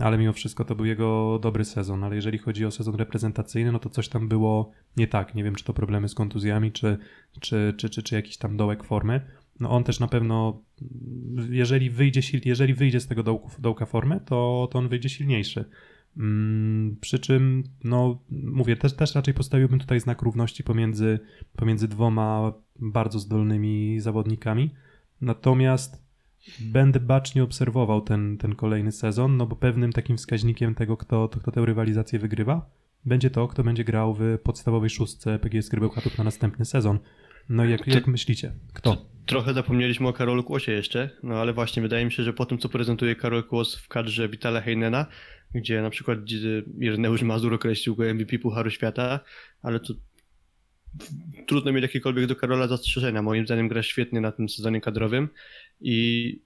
ale 0.00 0.18
mimo 0.18 0.32
wszystko 0.32 0.64
to 0.64 0.74
był 0.74 0.84
jego 0.84 1.38
dobry 1.42 1.64
sezon. 1.64 2.04
Ale 2.04 2.16
jeżeli 2.16 2.38
chodzi 2.38 2.66
o 2.66 2.70
sezon 2.70 2.94
reprezentacyjny, 2.94 3.72
no 3.72 3.78
to 3.78 3.88
coś 3.88 4.08
tam 4.08 4.28
było 4.28 4.72
nie 4.96 5.08
tak. 5.08 5.34
Nie 5.34 5.44
wiem, 5.44 5.54
czy 5.54 5.64
to 5.64 5.72
problemy 5.72 6.08
z 6.08 6.14
kontuzjami, 6.14 6.72
czy, 6.72 6.98
czy, 7.40 7.74
czy, 7.76 7.90
czy, 7.90 8.02
czy 8.02 8.14
jakiś 8.14 8.36
tam 8.36 8.56
dołek 8.56 8.84
formy. 8.84 9.20
No 9.60 9.70
on 9.70 9.84
też 9.84 10.00
na 10.00 10.08
pewno, 10.08 10.62
jeżeli 11.50 11.90
wyjdzie, 11.90 12.20
jeżeli 12.44 12.74
wyjdzie 12.74 13.00
z 13.00 13.06
tego 13.06 13.22
dołku, 13.22 13.50
dołka 13.58 13.86
formy, 13.86 14.20
to, 14.20 14.68
to 14.70 14.78
on 14.78 14.88
wyjdzie 14.88 15.08
silniejszy. 15.08 15.64
Mm, 16.16 16.96
przy 17.00 17.18
czym, 17.18 17.64
no 17.84 18.22
mówię, 18.30 18.76
też, 18.76 18.96
też 18.96 19.14
raczej 19.14 19.34
postawiłbym 19.34 19.78
tutaj 19.78 20.00
znak 20.00 20.22
równości 20.22 20.64
pomiędzy, 20.64 21.18
pomiędzy 21.56 21.88
dwoma 21.88 22.52
bardzo 22.80 23.18
zdolnymi 23.18 24.00
zawodnikami. 24.00 24.70
Natomiast 25.20 26.08
będę 26.60 27.00
bacznie 27.00 27.42
obserwował 27.42 28.00
ten, 28.00 28.38
ten 28.38 28.54
kolejny 28.54 28.92
sezon, 28.92 29.36
no 29.36 29.46
bo 29.46 29.56
pewnym 29.56 29.92
takim 29.92 30.16
wskaźnikiem 30.16 30.74
tego, 30.74 30.96
kto, 30.96 31.28
kto 31.28 31.50
tę 31.50 31.66
rywalizację 31.66 32.18
wygrywa, 32.18 32.70
będzie 33.04 33.30
to, 33.30 33.48
kto 33.48 33.64
będzie 33.64 33.84
grał 33.84 34.14
w 34.14 34.38
podstawowej 34.42 34.90
szóstce 34.90 35.38
PGS 35.38 35.68
Gry 35.68 35.80
na 36.18 36.24
następny 36.24 36.64
sezon. 36.64 36.98
No 37.48 37.64
i 37.64 37.70
jak, 37.70 37.86
jak 37.86 38.06
myślicie? 38.06 38.52
Kto? 38.72 39.06
Trochę 39.26 39.54
zapomnieliśmy 39.54 40.08
o 40.08 40.12
Karolu 40.12 40.44
Kłosie 40.44 40.72
jeszcze, 40.72 41.10
no 41.22 41.34
ale 41.34 41.52
właśnie 41.52 41.82
wydaje 41.82 42.04
mi 42.04 42.12
się, 42.12 42.22
że 42.22 42.32
po 42.32 42.46
tym, 42.46 42.58
co 42.58 42.68
prezentuje 42.68 43.16
Karol 43.16 43.44
Kłos 43.44 43.76
w 43.76 43.88
kadrze 43.88 44.28
Vitala 44.28 44.60
Heinena, 44.60 45.06
gdzie 45.54 45.82
na 45.82 45.90
przykład 45.90 46.18
Ireneusz 46.80 47.22
Mazur 47.22 47.54
określił 47.54 47.96
go 47.96 48.14
MVP 48.14 48.38
Pucharu 48.38 48.70
Świata, 48.70 49.20
ale 49.62 49.80
to 49.80 49.94
trudno 51.46 51.72
mieć 51.72 51.82
jakiekolwiek 51.82 52.26
do 52.26 52.36
Karola 52.36 52.68
zastrzeżenia. 52.68 53.22
Moim 53.22 53.46
zdaniem 53.46 53.68
gra 53.68 53.82
świetnie 53.82 54.20
na 54.20 54.32
tym 54.32 54.48
sezonie 54.48 54.80
kadrowym 54.80 55.28
i 55.80 56.40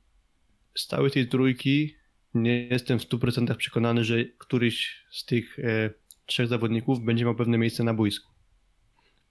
z 0.75 0.87
całej 0.87 1.11
tej 1.11 1.29
trójki 1.29 1.95
nie 2.35 2.67
jestem 2.67 2.99
w 2.99 3.09
100% 3.09 3.57
przekonany, 3.57 4.05
że 4.05 4.25
któryś 4.25 5.05
z 5.11 5.25
tych 5.25 5.59
e, 5.59 5.91
trzech 6.27 6.49
zawodników 6.49 7.05
będzie 7.05 7.25
miał 7.25 7.35
pewne 7.35 7.59
miejsce 7.59 7.85
na 7.85 7.95
boisku. 7.95 8.32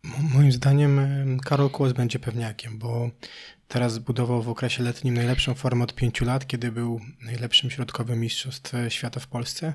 Moim 0.03 0.51
zdaniem 0.51 0.99
em, 0.99 1.39
Karol 1.39 1.69
Kłos 1.69 1.93
będzie 1.93 2.19
pewniakiem, 2.19 2.77
bo 2.79 3.11
teraz 3.67 3.93
zbudował 3.93 4.41
w 4.41 4.49
okresie 4.49 4.83
letnim 4.83 5.13
najlepszą 5.13 5.53
formę 5.53 5.83
od 5.83 5.95
pięciu 5.95 6.25
lat, 6.25 6.47
kiedy 6.47 6.71
był 6.71 7.01
najlepszym 7.25 7.69
środkowym 7.69 8.19
mistrzostw 8.19 8.73
e, 8.75 8.91
świata 8.91 9.19
w 9.19 9.27
Polsce. 9.27 9.73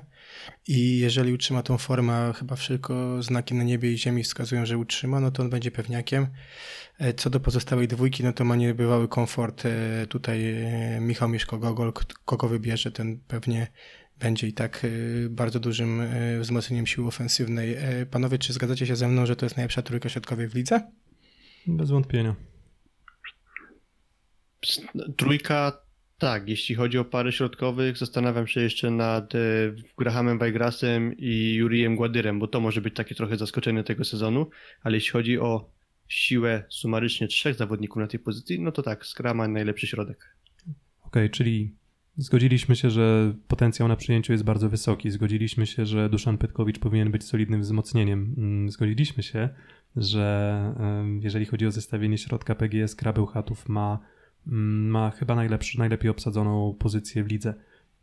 I 0.67 0.99
jeżeli 0.99 1.33
utrzyma 1.33 1.63
tą 1.63 1.77
formę, 1.77 2.33
chyba 2.39 2.55
wszelko 2.55 3.23
znaki 3.23 3.55
na 3.55 3.63
niebie 3.63 3.91
i 3.93 3.97
ziemi 3.97 4.23
wskazują, 4.23 4.65
że 4.65 4.77
utrzyma, 4.77 5.19
no 5.19 5.31
to 5.31 5.43
on 5.43 5.49
będzie 5.49 5.71
pewniakiem. 5.71 6.27
E, 6.99 7.13
Co 7.13 7.29
do 7.29 7.39
pozostałej 7.39 7.87
dwójki, 7.87 8.23
no 8.23 8.33
to 8.33 8.45
ma 8.45 8.55
niebywały 8.55 9.07
komfort. 9.07 9.63
e, 9.65 10.07
Tutaj 10.07 10.55
Michał 10.99 11.29
Mieszko-Gogol, 11.29 11.93
k- 11.93 12.03
kogo 12.25 12.47
wybierze, 12.47 12.91
ten 12.91 13.19
pewnie 13.27 13.67
będzie 14.19 14.47
i 14.47 14.53
tak 14.53 14.85
e, 14.85 15.29
bardzo 15.29 15.59
dużym 15.59 16.01
e, 16.01 16.39
wzmocnieniem 16.39 16.87
siły 16.87 17.07
ofensywnej. 17.07 17.73
E, 17.73 18.05
Panowie, 18.05 18.37
czy 18.37 18.53
zgadzacie 18.53 18.87
się 18.87 18.95
ze 18.95 19.07
mną, 19.07 19.25
że 19.25 19.35
to 19.35 19.45
jest 19.45 19.57
najlepsza 19.57 19.81
trójka 19.81 20.09
środkowej 20.09 20.47
w 20.47 20.55
lidze? 20.55 20.91
Bez 21.67 21.89
wątpienia. 21.89 22.35
Trójka, 25.17 25.81
tak, 26.17 26.49
jeśli 26.49 26.75
chodzi 26.75 26.97
o 26.97 27.05
pary 27.05 27.31
środkowych, 27.31 27.97
zastanawiam 27.97 28.47
się 28.47 28.61
jeszcze 28.61 28.91
nad 28.91 29.35
e, 29.35 29.39
Grahamem 29.97 30.39
Weigrasem 30.39 31.17
i 31.17 31.53
Jurijem 31.53 31.95
Gładyrem, 31.95 32.39
bo 32.39 32.47
to 32.47 32.59
może 32.59 32.81
być 32.81 32.95
takie 32.95 33.15
trochę 33.15 33.37
zaskoczenie 33.37 33.83
tego 33.83 34.03
sezonu, 34.05 34.49
ale 34.83 34.97
jeśli 34.97 35.11
chodzi 35.11 35.39
o 35.39 35.69
siłę 36.07 36.63
sumarycznie 36.69 37.27
trzech 37.27 37.55
zawodników 37.55 37.97
na 37.97 38.07
tej 38.07 38.19
pozycji, 38.19 38.59
no 38.59 38.71
to 38.71 38.81
tak, 38.81 39.05
Skrama 39.05 39.47
najlepszy 39.47 39.87
środek. 39.87 40.35
Okej, 41.03 41.29
czyli 41.29 41.75
zgodziliśmy 42.17 42.75
się, 42.75 42.89
że 42.89 43.33
potencjał 43.47 43.87
na 43.87 43.95
przyjęciu 43.95 44.31
jest 44.31 44.43
bardzo 44.43 44.69
wysoki. 44.69 45.11
Zgodziliśmy 45.11 45.67
się, 45.67 45.85
że 45.85 46.09
Duszan 46.09 46.37
Petkowicz 46.37 46.79
powinien 46.79 47.11
być 47.11 47.23
solidnym 47.23 47.61
wzmocnieniem. 47.61 48.35
Mm, 48.37 48.71
Zgodziliśmy 48.71 49.23
się, 49.23 49.49
że 49.95 50.73
jeżeli 51.21 51.45
chodzi 51.45 51.65
o 51.67 51.71
zestawienie 51.71 52.17
środka 52.17 52.55
PGS, 52.55 52.95
Krabełchatów 52.95 53.69
ma, 53.69 53.99
mm, 54.47 54.89
ma 54.89 55.11
chyba 55.11 55.35
najlepszy, 55.35 55.79
najlepiej 55.79 56.11
obsadzoną 56.11 56.75
pozycję 56.79 57.23
w 57.23 57.27
lidze. 57.27 57.53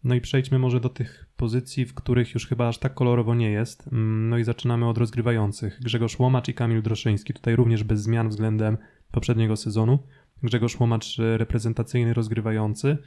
No 0.05 0.14
i 0.14 0.20
przejdźmy 0.20 0.59
może 0.59 0.81
do 0.81 0.88
tych 0.88 1.27
pozycji, 1.37 1.85
w 1.85 1.94
których 1.94 2.35
już 2.35 2.46
chyba 2.46 2.68
aż 2.68 2.79
tak 2.79 2.94
kolorowo 2.94 3.35
nie 3.35 3.50
jest. 3.50 3.88
Mm, 3.92 4.29
No 4.29 4.38
i 4.38 4.44
zaczynamy 4.44 4.88
od 4.88 4.98
rozgrywających. 4.98 5.81
Grzegorz 5.83 6.18
Łomacz 6.18 6.48
i 6.48 6.55
Kamil 6.55 6.83
Droszyński. 6.83 7.35
Tutaj 7.35 7.57
również 7.57 7.85
bez 7.85 8.03
zmian 8.03 8.29
względem 8.29 8.79
poprzedniego 9.12 9.57
sezonu. 9.57 9.98
Grzegorz 10.42 10.81
Łomacz 10.81 11.18
e, 11.20 11.38
reprezentacyjny 11.38 12.14
rozgrywający. 12.14 12.98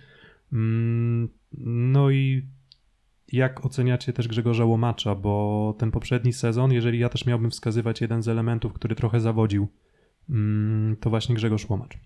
Mm, 0.53 1.29
No 1.57 2.11
i 2.11 2.47
jak 3.31 3.65
oceniacie 3.65 4.13
też 4.13 4.27
Grzegorza 4.27 4.65
Łomacza, 4.65 5.15
bo 5.15 5.75
ten 5.79 5.91
poprzedni 5.91 6.33
sezon, 6.33 6.71
jeżeli 6.71 6.99
ja 6.99 7.09
też 7.09 7.25
miałbym 7.25 7.51
wskazywać 7.51 8.01
jeden 8.01 8.23
z 8.23 8.27
elementów, 8.27 8.73
który 8.73 8.95
trochę 8.95 9.19
zawodził, 9.19 9.67
mm, 10.29 10.95
to 10.95 11.09
właśnie 11.09 11.35
Grzegorz 11.35 11.69
Łomacz. 11.69 11.97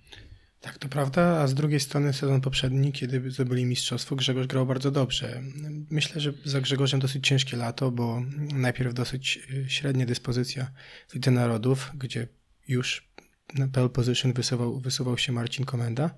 Tak, 0.61 0.77
to 0.77 0.89
prawda, 0.89 1.21
a 1.21 1.47
z 1.47 1.53
drugiej 1.53 1.79
strony 1.79 2.13
sezon 2.13 2.41
poprzedni, 2.41 2.91
kiedy 2.91 3.31
zdobyli 3.31 3.65
mistrzostwo, 3.65 4.15
Grzegorz 4.15 4.47
grał 4.47 4.65
bardzo 4.65 4.91
dobrze. 4.91 5.41
Myślę, 5.89 6.21
że 6.21 6.33
za 6.45 6.61
Grzegorzem 6.61 6.99
dosyć 6.99 7.27
ciężkie 7.27 7.57
lato, 7.57 7.91
bo 7.91 8.21
najpierw 8.53 8.93
dosyć 8.93 9.39
y, 9.51 9.69
średnia 9.69 10.05
dyspozycja 10.05 10.71
w 11.07 11.13
Lidze 11.13 11.31
Narodów, 11.31 11.91
gdzie 11.95 12.27
już 12.67 13.11
na 13.55 13.67
pole 13.67 13.89
position 13.89 14.33
wysuwał, 14.33 14.79
wysuwał 14.79 15.17
się 15.17 15.31
Marcin 15.31 15.65
Komenda. 15.65 16.15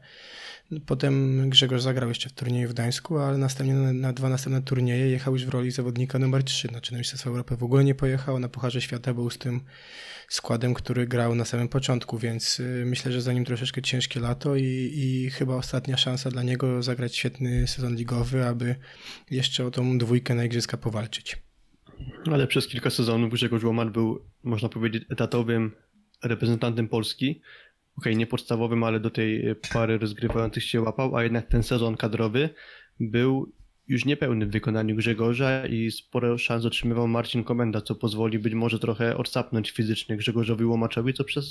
Potem 0.86 1.49
Grzegorz 1.49 1.82
zagrał 1.82 2.10
jeszcze 2.10 2.30
w 2.30 2.34
turnieju 2.34 2.69
w 2.69 2.73
Gdańsku, 2.73 3.17
ale 3.17 3.38
następnie 3.38 3.76
na, 3.76 3.93
na 3.93 4.13
dwa 4.13 4.30
następne 4.30 4.62
turnieje 4.62 5.10
jechał 5.10 5.34
już 5.34 5.45
w 5.45 5.49
roli 5.49 5.71
zawodnika 5.71 6.19
numer 6.19 6.43
3. 6.43 6.67
Znaczy 6.67 6.91
na 6.91 6.97
Mistrzostwa 6.97 7.30
Europy 7.30 7.58
w 7.58 7.63
ogóle 7.63 7.84
nie 7.84 7.95
pojechał, 7.95 8.39
na 8.39 8.49
Pucharze 8.49 8.82
Świata 8.82 9.13
był 9.13 9.30
z 9.30 9.38
tym 9.38 9.62
składem, 10.28 10.73
który 10.73 11.08
grał 11.08 11.36
na 11.36 11.45
samym 11.45 11.67
początku, 11.67 12.17
więc 12.17 12.60
y, 12.60 12.84
myślę, 12.86 13.12
że 13.12 13.21
za 13.21 13.34
nim 13.34 13.45
troszeczkę 13.45 13.82
ciężkie 13.82 14.19
lato 14.19 14.56
i, 14.56 14.91
i 14.93 15.30
chyba 15.30 15.56
ostatnia 15.56 15.97
szansa 15.97 16.30
dla 16.30 16.43
niego 16.43 16.84
zagrać 16.84 17.15
świetny 17.15 17.67
sezon 17.67 17.95
ligowy, 17.95 18.45
aby 18.45 18.76
jeszcze 19.32 19.65
o 19.65 19.71
tą 19.71 19.97
dwójkę 19.97 20.36
na 20.36 20.45
Igrzyska 20.45 20.78
powalczyć. 20.78 21.38
Ale 22.32 22.47
przez 22.47 22.67
kilka 22.67 22.89
sezonów 22.89 23.32
Grzegorz 23.32 23.63
Łomacz 23.63 23.89
był, 23.89 24.26
można 24.43 24.69
powiedzieć, 24.69 25.04
etatowym 25.10 25.71
reprezentantem 26.23 26.88
Polski. 26.88 27.41
Okej, 27.97 28.17
nie 28.17 28.27
podstawowym, 28.27 28.84
ale 28.84 28.99
do 28.99 29.10
tej 29.10 29.56
pary 29.73 29.97
rozgrywających 29.97 30.63
się 30.63 30.82
łapał, 30.82 31.15
a 31.15 31.23
jednak 31.23 31.47
ten 31.47 31.63
sezon 31.63 31.97
kadrowy 31.97 32.49
był 32.99 33.53
już 33.88 34.06
niepełny 34.06 34.45
w 34.45 34.51
wykonaniu 34.51 34.95
Grzegorza 34.95 35.67
i 35.67 35.91
sporo 35.91 36.38
szans 36.38 36.65
otrzymywał 36.65 37.08
Marcin 37.08 37.43
Komenda, 37.43 37.82
co 37.82 37.95
pozwoli 37.95 38.39
być 38.39 38.53
może 38.53 38.79
trochę 38.79 39.17
odsapnąć 39.17 39.71
fizycznie 39.71 40.17
Grzegorzowi 40.17 40.65
Łomaczowi, 40.65 41.13
co 41.13 41.23
przez, 41.23 41.45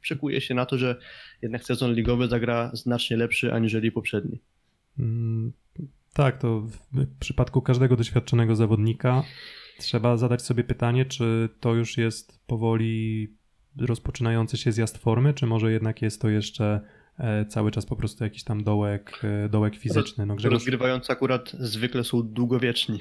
przekuje 0.00 0.40
się 0.40 0.54
na 0.54 0.66
to, 0.66 0.78
że 0.78 0.96
jednak 1.42 1.64
sezon 1.64 1.94
ligowy 1.94 2.28
zagra 2.28 2.70
znacznie 2.74 3.16
lepszy 3.16 3.52
aniżeli 3.52 3.92
poprzedni. 3.92 4.40
Mm, 4.98 5.52
Tak, 6.12 6.38
to 6.38 6.60
w 6.92 7.18
przypadku 7.20 7.62
każdego 7.62 7.96
doświadczonego 7.96 8.56
zawodnika 8.56 9.22
trzeba 9.78 10.16
zadać 10.16 10.42
sobie 10.42 10.64
pytanie, 10.64 11.04
czy 11.04 11.48
to 11.60 11.74
już 11.74 11.98
jest 11.98 12.46
powoli 12.46 13.28
rozpoczynający 13.78 14.56
się 14.56 14.72
zjazd 14.72 14.98
formy, 14.98 15.34
czy 15.34 15.46
może 15.46 15.72
jednak 15.72 16.02
jest 16.02 16.20
to 16.20 16.28
jeszcze 16.28 16.80
e, 17.18 17.46
cały 17.46 17.70
czas 17.70 17.86
po 17.86 17.96
prostu 17.96 18.24
jakiś 18.24 18.44
tam 18.44 18.64
dołek, 18.64 19.20
e, 19.44 19.48
dołek 19.48 19.76
fizyczny. 19.76 20.26
No 20.26 20.34
Grzegorz, 20.34 20.54
Rozgrywający 20.54 21.12
akurat 21.12 21.52
zwykle 21.58 22.04
są 22.04 22.22
długowieczni. 22.22 23.00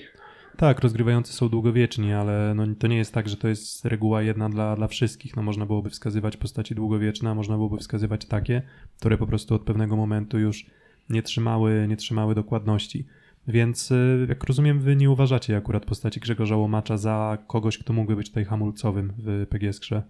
tak, 0.58 0.80
rozgrywający 0.80 1.34
są 1.34 1.50
długowieczni, 1.50 2.14
ale 2.14 2.54
no, 2.56 2.64
to 2.80 2.88
nie 2.88 2.98
jest 2.98 3.14
tak, 3.14 3.30
że 3.30 3.38
to 3.38 3.48
jest 3.48 3.86
reguła 3.86 4.22
jedna 4.22 4.50
dla, 4.50 4.76
dla 4.76 4.88
wszystkich. 4.88 5.36
No, 5.36 5.44
można 5.44 5.66
byłoby 5.66 5.90
wskazywać 5.90 6.38
postaci 6.38 6.76
długowieczne, 6.76 7.30
a 7.30 7.36
można 7.36 7.56
byłoby 7.56 7.78
wskazywać 7.78 8.26
takie, 8.26 8.62
które 9.00 9.18
po 9.18 9.28
prostu 9.28 9.56
od 9.56 9.62
pewnego 9.62 9.96
momentu 9.96 10.40
już 10.40 10.66
nie 11.10 11.24
trzymały, 11.24 11.86
nie 11.90 11.98
trzymały 11.98 12.36
dokładności. 12.36 13.06
Więc 13.48 13.92
y, 13.92 14.26
jak 14.30 14.44
rozumiem, 14.44 14.80
wy 14.80 14.96
nie 14.96 15.10
uważacie 15.10 15.58
akurat 15.58 15.86
postaci 15.86 16.20
Grzegorza 16.20 16.58
Łomacza 16.58 16.98
za 16.98 17.38
kogoś, 17.48 17.78
kto 17.78 17.94
mógłby 17.94 18.16
być 18.16 18.28
tutaj 18.30 18.46
hamulcowym 18.46 19.14
w 19.18 19.46
PGS 19.50 19.80
Krze. 19.80 20.04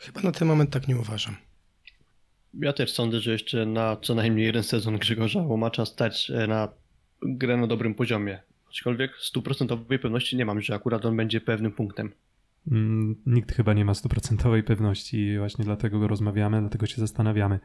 Chyba 0.00 0.20
na 0.22 0.32
ten 0.32 0.48
moment 0.48 0.70
tak 0.70 0.88
nie 0.88 0.96
uważam. 0.96 1.36
Ja 2.54 2.72
też 2.72 2.92
sądzę, 2.92 3.20
że 3.20 3.32
jeszcze 3.32 3.66
na 3.66 3.96
co 3.96 4.14
najmniej 4.14 4.46
jeden 4.46 4.62
sezon 4.62 4.98
Grzegorza 4.98 5.42
Łomacza 5.42 5.86
stać 5.86 6.30
e, 6.30 6.46
na 6.46 6.68
grę 7.22 7.56
na 7.56 7.66
dobrym 7.66 7.94
poziomie. 7.94 8.38
Aczkolwiek 8.68 9.16
stuprocentowej 9.16 9.98
pewności 9.98 10.36
nie 10.36 10.44
mam, 10.44 10.60
że 10.60 10.74
akurat 10.74 11.04
on 11.06 11.16
będzie 11.16 11.40
pewnym 11.40 11.72
punktem. 11.72 12.12
Mm, 12.70 13.16
Nikt 13.26 13.52
chyba 13.56 13.72
nie 13.74 13.84
ma 13.84 13.94
stuprocentowej 13.94 14.62
pewności 14.62 15.16
i 15.18 15.38
właśnie 15.38 15.64
dlatego 15.64 15.98
go 15.98 16.08
rozmawiamy, 16.08 16.60
dlatego 16.60 16.86
się 16.86 17.00
zastanawiamy. 17.00 17.60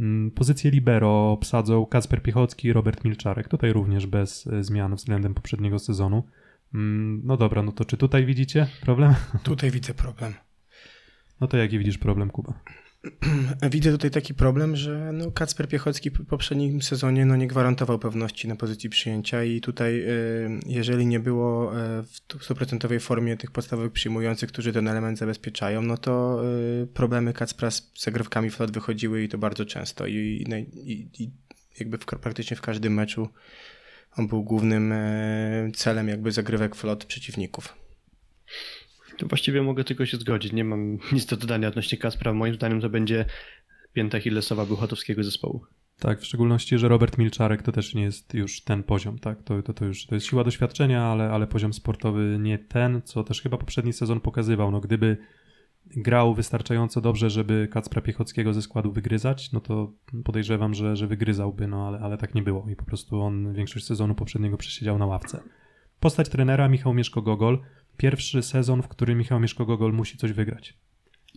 Mm, 0.00 0.30
Pozycję 0.30 0.70
libero 0.70 1.32
obsadzą 1.32 1.86
Kacper 1.86 2.22
Piechocki 2.22 2.68
i 2.68 2.72
Robert 2.72 3.04
Milczarek. 3.04 3.48
Tutaj 3.48 3.72
również 3.72 4.06
bez 4.06 4.46
e, 4.46 4.64
zmian 4.64 4.94
względem 4.94 5.34
poprzedniego 5.34 5.78
sezonu. 5.78 6.22
Mm, 6.74 7.20
No 7.24 7.36
dobra, 7.36 7.62
no 7.62 7.72
to 7.72 7.84
czy 7.84 7.96
tutaj 7.96 8.26
widzicie 8.26 8.66
problem? 8.80 9.14
Tutaj 9.42 9.70
widzę 9.70 9.94
problem. 9.94 10.34
No 11.40 11.48
to 11.48 11.56
jaki 11.56 11.78
widzisz 11.78 11.98
problem, 11.98 12.30
Kuba? 12.30 12.54
Widzę 13.70 13.92
tutaj 13.92 14.10
taki 14.10 14.34
problem, 14.34 14.76
że 14.76 15.10
no 15.12 15.30
Kacper 15.30 15.68
Piechocki 15.68 16.10
w 16.10 16.26
poprzednim 16.26 16.82
sezonie 16.82 17.26
no 17.26 17.36
nie 17.36 17.46
gwarantował 17.46 17.98
pewności 17.98 18.48
na 18.48 18.56
pozycji 18.56 18.90
przyjęcia 18.90 19.44
i 19.44 19.60
tutaj 19.60 20.00
y, 20.00 20.60
jeżeli 20.66 21.06
nie 21.06 21.20
było 21.20 21.72
y, 21.72 22.02
w 22.02 22.20
tu- 22.20 22.38
stuprocentowej 22.38 23.00
formie 23.00 23.36
tych 23.36 23.50
podstawowych 23.50 23.92
przyjmujących, 23.92 24.48
którzy 24.48 24.72
ten 24.72 24.88
element 24.88 25.18
zabezpieczają, 25.18 25.82
no 25.82 25.96
to 25.96 26.42
y, 26.82 26.86
problemy 26.86 27.32
Kacpra 27.32 27.70
z 27.70 27.90
zagrywkami 27.98 28.50
flot 28.50 28.70
wychodziły 28.70 29.22
i 29.22 29.28
to 29.28 29.38
bardzo 29.38 29.64
często 29.64 30.06
i, 30.06 30.44
i, 30.74 31.08
i, 31.22 31.30
jakby 31.78 31.98
w, 31.98 32.04
praktycznie 32.04 32.56
w 32.56 32.60
każdym 32.60 32.94
meczu 32.94 33.28
on 34.16 34.28
był 34.28 34.42
głównym 34.42 34.94
celem 35.74 36.08
jakby 36.08 36.32
zagrywek 36.32 36.74
flot 36.74 37.04
przeciwników. 37.04 37.74
To 39.20 39.26
właściwie 39.26 39.62
mogę 39.62 39.84
tylko 39.84 40.06
się 40.06 40.16
zgodzić. 40.16 40.52
Nie 40.52 40.64
mam 40.64 40.98
nic 41.12 41.26
do 41.26 41.36
dodania 41.36 41.68
odnośnie 41.68 41.98
Kaspra. 41.98 42.32
Moim 42.32 42.54
zdaniem 42.54 42.80
to 42.80 42.90
będzie 42.90 43.24
pięta 43.92 44.20
Hillesowa 44.20 44.66
Bełchatowskiego 44.66 45.24
zespołu. 45.24 45.64
Tak, 45.98 46.20
w 46.20 46.24
szczególności, 46.24 46.78
że 46.78 46.88
Robert 46.88 47.18
Milczarek 47.18 47.62
to 47.62 47.72
też 47.72 47.94
nie 47.94 48.02
jest 48.02 48.34
już 48.34 48.60
ten 48.60 48.82
poziom, 48.82 49.18
tak? 49.18 49.42
To, 49.42 49.62
to, 49.62 49.74
to 49.74 49.84
już 49.84 50.06
to 50.06 50.14
jest 50.14 50.26
siła 50.26 50.44
doświadczenia, 50.44 51.02
ale, 51.02 51.30
ale 51.30 51.46
poziom 51.46 51.72
sportowy 51.72 52.38
nie 52.40 52.58
ten, 52.58 53.02
co 53.04 53.24
też 53.24 53.42
chyba 53.42 53.58
poprzedni 53.58 53.92
sezon 53.92 54.20
pokazywał. 54.20 54.70
No, 54.70 54.80
gdyby 54.80 55.16
grał 55.86 56.34
wystarczająco 56.34 57.00
dobrze, 57.00 57.30
żeby 57.30 57.68
Kacpra 57.70 58.02
Piechockiego 58.02 58.54
ze 58.54 58.62
składu 58.62 58.92
wygryzać, 58.92 59.52
no 59.52 59.60
to 59.60 59.92
podejrzewam, 60.24 60.74
że, 60.74 60.96
że 60.96 61.06
wygryzałby, 61.06 61.66
no 61.66 61.88
ale, 61.88 61.98
ale 61.98 62.18
tak 62.18 62.34
nie 62.34 62.42
było 62.42 62.68
i 62.70 62.76
po 62.76 62.84
prostu 62.84 63.20
on 63.20 63.52
większość 63.54 63.86
sezonu 63.86 64.14
poprzedniego 64.14 64.56
przesiedział 64.56 64.98
na 64.98 65.06
ławce. 65.06 65.40
Postać 66.00 66.28
trenera 66.28 66.68
Michał 66.68 66.94
Mieszko-Gogol. 66.94 67.58
Pierwszy 68.00 68.42
sezon, 68.42 68.82
w 68.82 68.88
którym 68.88 69.18
Michał 69.18 69.40
Mieszko-Gogol 69.40 69.92
musi 69.92 70.18
coś 70.18 70.32
wygrać. 70.32 70.74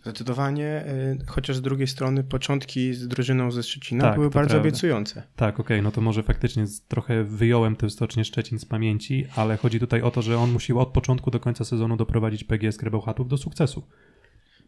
Zdecydowanie, 0.02 0.84
y, 1.22 1.26
chociaż 1.26 1.56
z 1.56 1.62
drugiej 1.62 1.86
strony 1.86 2.24
początki 2.24 2.94
z 2.94 3.08
drużyną 3.08 3.50
ze 3.50 3.62
Szczecina 3.62 4.04
Tak, 4.04 4.14
były 4.14 4.30
bardzo 4.30 4.50
prawda. 4.50 4.68
obiecujące. 4.68 5.22
Tak, 5.36 5.60
okej, 5.60 5.82
no 5.82 5.90
to 5.90 6.00
może 6.00 6.22
faktycznie 6.22 6.64
trochę 6.88 7.24
wyjąłem 7.24 7.76
tę 7.76 7.90
Stocznię 7.90 8.24
Szczecin 8.24 8.58
z 8.58 8.64
pamięci, 8.64 9.26
ale 9.36 9.56
chodzi 9.56 9.80
tutaj 9.80 10.02
o 10.02 10.10
to, 10.10 10.22
że 10.22 10.38
on 10.38 10.52
musi 10.52 10.72
od 10.72 10.88
początku 10.88 11.30
do 11.30 11.40
końca 11.40 11.64
sezonu 11.64 11.96
doprowadzić 11.96 12.44
PGS 12.44 12.76
Krebełchatów 12.76 13.28
do 13.28 13.36
sukcesu. 13.38 13.82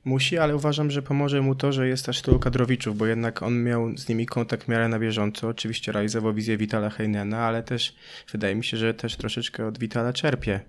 Musi, 0.05 0.39
ale 0.39 0.57
uważam, 0.57 0.91
że 0.91 1.03
pomoże 1.03 1.43
mu 1.43 1.55
to, 1.55 1.73
że 1.73 1.89
jest 1.89 2.09
aż 2.09 2.23
tylu 2.23 2.39
kadrowiczów, 2.39 2.97
bo 2.97 3.07
jednak 3.07 3.43
on 3.43 3.63
miał 3.63 3.97
z 3.97 4.09
nimi 4.09 4.27
kontakt 4.27 4.65
w 4.65 4.69
miarę 4.69 4.89
na 4.89 4.99
bieżąco. 4.99 5.49
Oczywiście 5.49 5.93
realizował 5.93 6.35
wizję 6.35 6.57
Witala 6.57 6.91
Heinena, 6.91 7.39
ale 7.39 7.63
też 7.63 7.97
wydaje 8.33 8.55
mi 8.55 8.65
się, 8.65 8.77
że 8.77 8.95
też 8.95 9.17
troszeczkę 9.17 9.67
od 9.67 9.79
Witala 9.79 10.13
czerpie. 10.13 10.61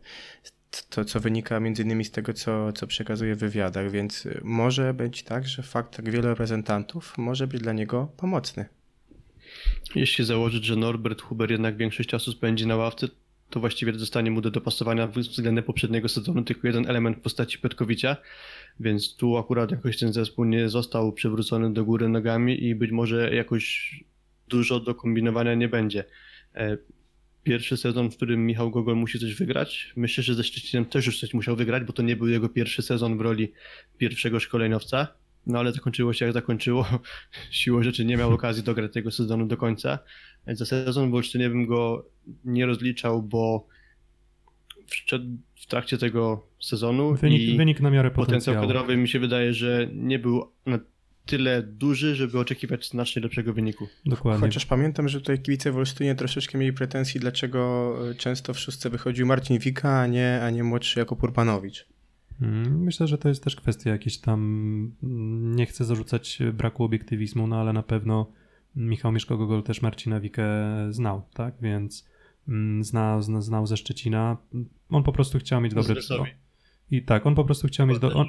To, 0.89 1.06
co 1.06 1.19
wynika 1.19 1.60
między 1.60 1.84
innymi 1.84 2.06
z 2.06 2.12
tego, 2.12 2.34
co, 2.34 2.73
co 2.73 2.88
przekazuje 2.88 3.36
w 3.36 3.39
wywiadach, 3.39 3.91
więc 3.91 4.27
może 4.43 4.93
być 4.93 5.23
tak, 5.23 5.47
że 5.47 5.63
fakt 5.63 5.95
tak 5.95 6.10
wielu 6.10 6.27
reprezentantów 6.27 7.17
może 7.17 7.47
być 7.47 7.62
dla 7.62 7.73
niego 7.73 8.12
pomocny. 8.17 8.65
Jeśli 9.95 10.25
założyć, 10.25 10.65
że 10.65 10.75
Norbert 10.75 11.21
Huber 11.21 11.51
jednak 11.51 11.77
większość 11.77 12.10
czasu 12.10 12.32
spędzi 12.32 12.67
na 12.67 12.75
ławce, 12.75 13.08
to 13.49 13.60
właściwie 13.60 13.99
zostanie 13.99 14.32
mu 14.32 14.41
do 14.41 14.51
dopasowania 14.51 15.08
względem 15.08 15.63
poprzedniego 15.63 16.10
sezonu 16.10 16.43
tylko 16.43 16.67
jeden 16.67 16.89
element 16.89 17.17
w 17.17 17.21
postaci 17.21 17.60
Petkowicza, 17.60 18.17
więc 18.80 19.15
tu 19.15 19.38
akurat 19.38 19.71
jakoś 19.71 19.99
ten 19.99 20.13
zespół 20.13 20.45
nie 20.45 20.69
został 20.69 21.13
przywrócony 21.13 21.73
do 21.73 21.86
góry 21.86 22.10
nogami 22.10 22.63
i 22.63 22.75
być 22.75 22.91
może 22.91 23.36
jakoś 23.36 23.95
dużo 24.47 24.80
do 24.80 24.95
kombinowania 24.95 25.56
nie 25.56 25.67
będzie. 25.67 26.03
Pierwszy 27.48 27.78
sezon, 27.78 28.12
w 28.12 28.16
którym 28.16 28.46
Michał 28.46 28.72
Gogol 28.72 28.96
musi 28.96 29.20
coś 29.20 29.36
wygrać, 29.36 29.94
myślę, 29.96 30.24
że 30.24 30.36
ze 30.36 30.44
Szczecinem 30.44 30.86
też 30.86 31.06
już 31.06 31.20
coś 31.20 31.34
musiał 31.34 31.56
wygrać, 31.56 31.84
bo 31.84 31.94
to 31.94 32.04
nie 32.04 32.16
był 32.16 32.28
jego 32.28 32.50
pierwszy 32.50 32.82
sezon 32.82 33.18
w 33.18 33.22
roli 33.22 33.52
pierwszego 33.98 34.40
szkoleniowca, 34.40 35.08
no 35.46 35.60
ale 35.60 35.72
zakończyło 35.72 36.14
się 36.14 36.26
jak 36.26 36.34
zakończyło. 36.34 36.86
Siłą 37.52 37.84
rzeczy 37.84 38.06
nie 38.06 38.18
miał 38.18 38.34
okazji 38.34 38.64
dograć 38.64 38.94
tego 38.94 39.12
sezonu 39.12 39.46
do 39.46 39.58
końca. 39.58 40.00
Za 40.48 40.66
sezon 40.66 41.12
w 41.12 41.14
Olsztynie 41.14 41.50
bym 41.50 41.66
go 41.66 42.10
nie 42.46 42.66
rozliczał, 42.66 43.24
bo 43.24 43.68
wszedł 44.86 45.26
w 45.56 45.66
trakcie 45.66 45.98
tego 45.98 46.48
sezonu 46.60 47.16
Wynik, 47.16 47.42
i 47.42 47.58
wynik 47.58 47.82
na 47.82 47.90
miarę 47.90 48.12
potencjał 48.12 48.56
potencjału. 48.56 48.68
kadrowy 48.68 48.98
mi 48.98 49.08
się 49.08 49.20
wydaje, 49.20 49.54
że 49.54 49.90
nie 49.94 50.20
był 50.20 50.52
tyle 51.28 51.63
duży, 51.63 52.16
żeby 52.16 52.40
oczekiwać 52.40 52.90
znacznie 52.90 53.22
lepszego 53.22 53.54
wyniku. 53.54 53.88
Dokładnie. 54.06 54.48
Chociaż 54.48 54.66
pamiętam, 54.66 55.10
że 55.10 55.20
tutaj 55.20 55.42
kibice 55.42 55.72
w 55.72 55.78
Olsztynie 55.78 56.16
troszeczkę 56.16 56.58
mieli 56.58 56.74
pretensji, 56.74 57.20
dlaczego 57.20 57.94
y, 58.12 58.16
często 58.16 58.54
w 58.54 58.60
szóstce 58.60 58.90
wychodził 58.90 59.26
Marcin 59.28 59.60
Wika, 59.60 60.00
a 60.00 60.08
nie, 60.08 60.40
a 60.44 60.50
nie 60.50 60.63
młodszy 60.63 61.00
Jakub 61.00 61.24
Urbanowicz. 61.24 61.88
Mm, 62.42 62.84
Myślę, 62.84 63.08
że 63.08 63.18
to 63.18 63.30
jest 63.30 63.44
też 63.44 63.56
kwestia 63.56 63.90
jakiejś 63.90 64.18
tam. 64.18 64.40
mm, 65.04 65.56
Nie 65.56 65.66
chcę 65.66 65.86
zarzucać 65.86 66.40
braku 66.54 66.84
obiektywizmu, 66.84 67.48
no 67.48 67.62
ale 67.62 67.74
na 67.74 67.84
pewno 67.84 68.32
Michał 68.76 69.12
Mieszko-Gogol 69.12 69.63
też 69.63 69.82
Marcina 69.82 70.20
Wikę 70.20 70.48
znał, 70.90 71.22
tak? 71.34 71.54
Więc 71.62 72.08
mm, 72.48 72.84
zna, 72.84 73.22
zna, 73.22 73.42
znał 73.42 73.68
ze 73.68 73.78
Szczecina. 73.78 74.38
On 74.90 75.04
po 75.04 75.12
prostu 75.12 75.40
chciał 75.40 75.62
mieć 75.62 75.74
dobre... 75.74 75.96
I 76.92 77.02
tak, 77.02 77.26
on 77.26 77.36
po 77.36 77.46
prostu 77.46 77.68
chciał 77.68 77.88
mieć... 77.88 78.00
Do, 78.00 78.13
on, 78.13 78.28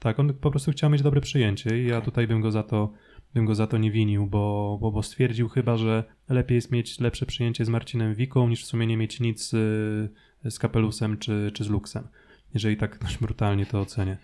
tak, 0.00 0.18
on 0.18 0.34
po 0.34 0.50
prostu 0.50 0.70
chciał 0.72 0.90
mieć 0.90 1.02
dobre 1.02 1.20
przyjęcie 1.20 1.82
i 1.82 1.86
ja 1.86 2.00
tutaj 2.00 2.26
bym 2.26 2.40
go 2.40 2.50
za 2.50 2.62
to, 2.62 2.92
bym 3.34 3.44
go 3.44 3.54
za 3.54 3.66
to 3.66 3.78
nie 3.78 3.90
winił, 3.90 4.26
bo, 4.26 4.78
bo, 4.80 4.90
bo 4.90 5.02
stwierdził 5.02 5.48
chyba, 5.48 5.76
że 5.76 6.04
lepiej 6.28 6.54
jest 6.54 6.72
mieć 6.72 7.00
lepsze 7.00 7.26
przyjęcie 7.26 7.64
z 7.64 7.68
Marcinem 7.68 8.14
Wiką, 8.14 8.48
niż 8.48 8.64
w 8.64 8.66
sumie 8.66 8.86
nie 8.86 8.96
mieć 8.96 9.20
nic 9.20 9.54
y, 9.54 10.10
z 10.50 10.58
Kapelusem 10.58 11.18
czy, 11.18 11.50
czy 11.54 11.64
z 11.64 11.68
Luxem. 11.68 12.08
Jeżeli 12.54 12.76
tak 12.76 12.98
dość 12.98 13.18
brutalnie 13.18 13.66
to 13.66 13.80
ocenię. 13.80 14.16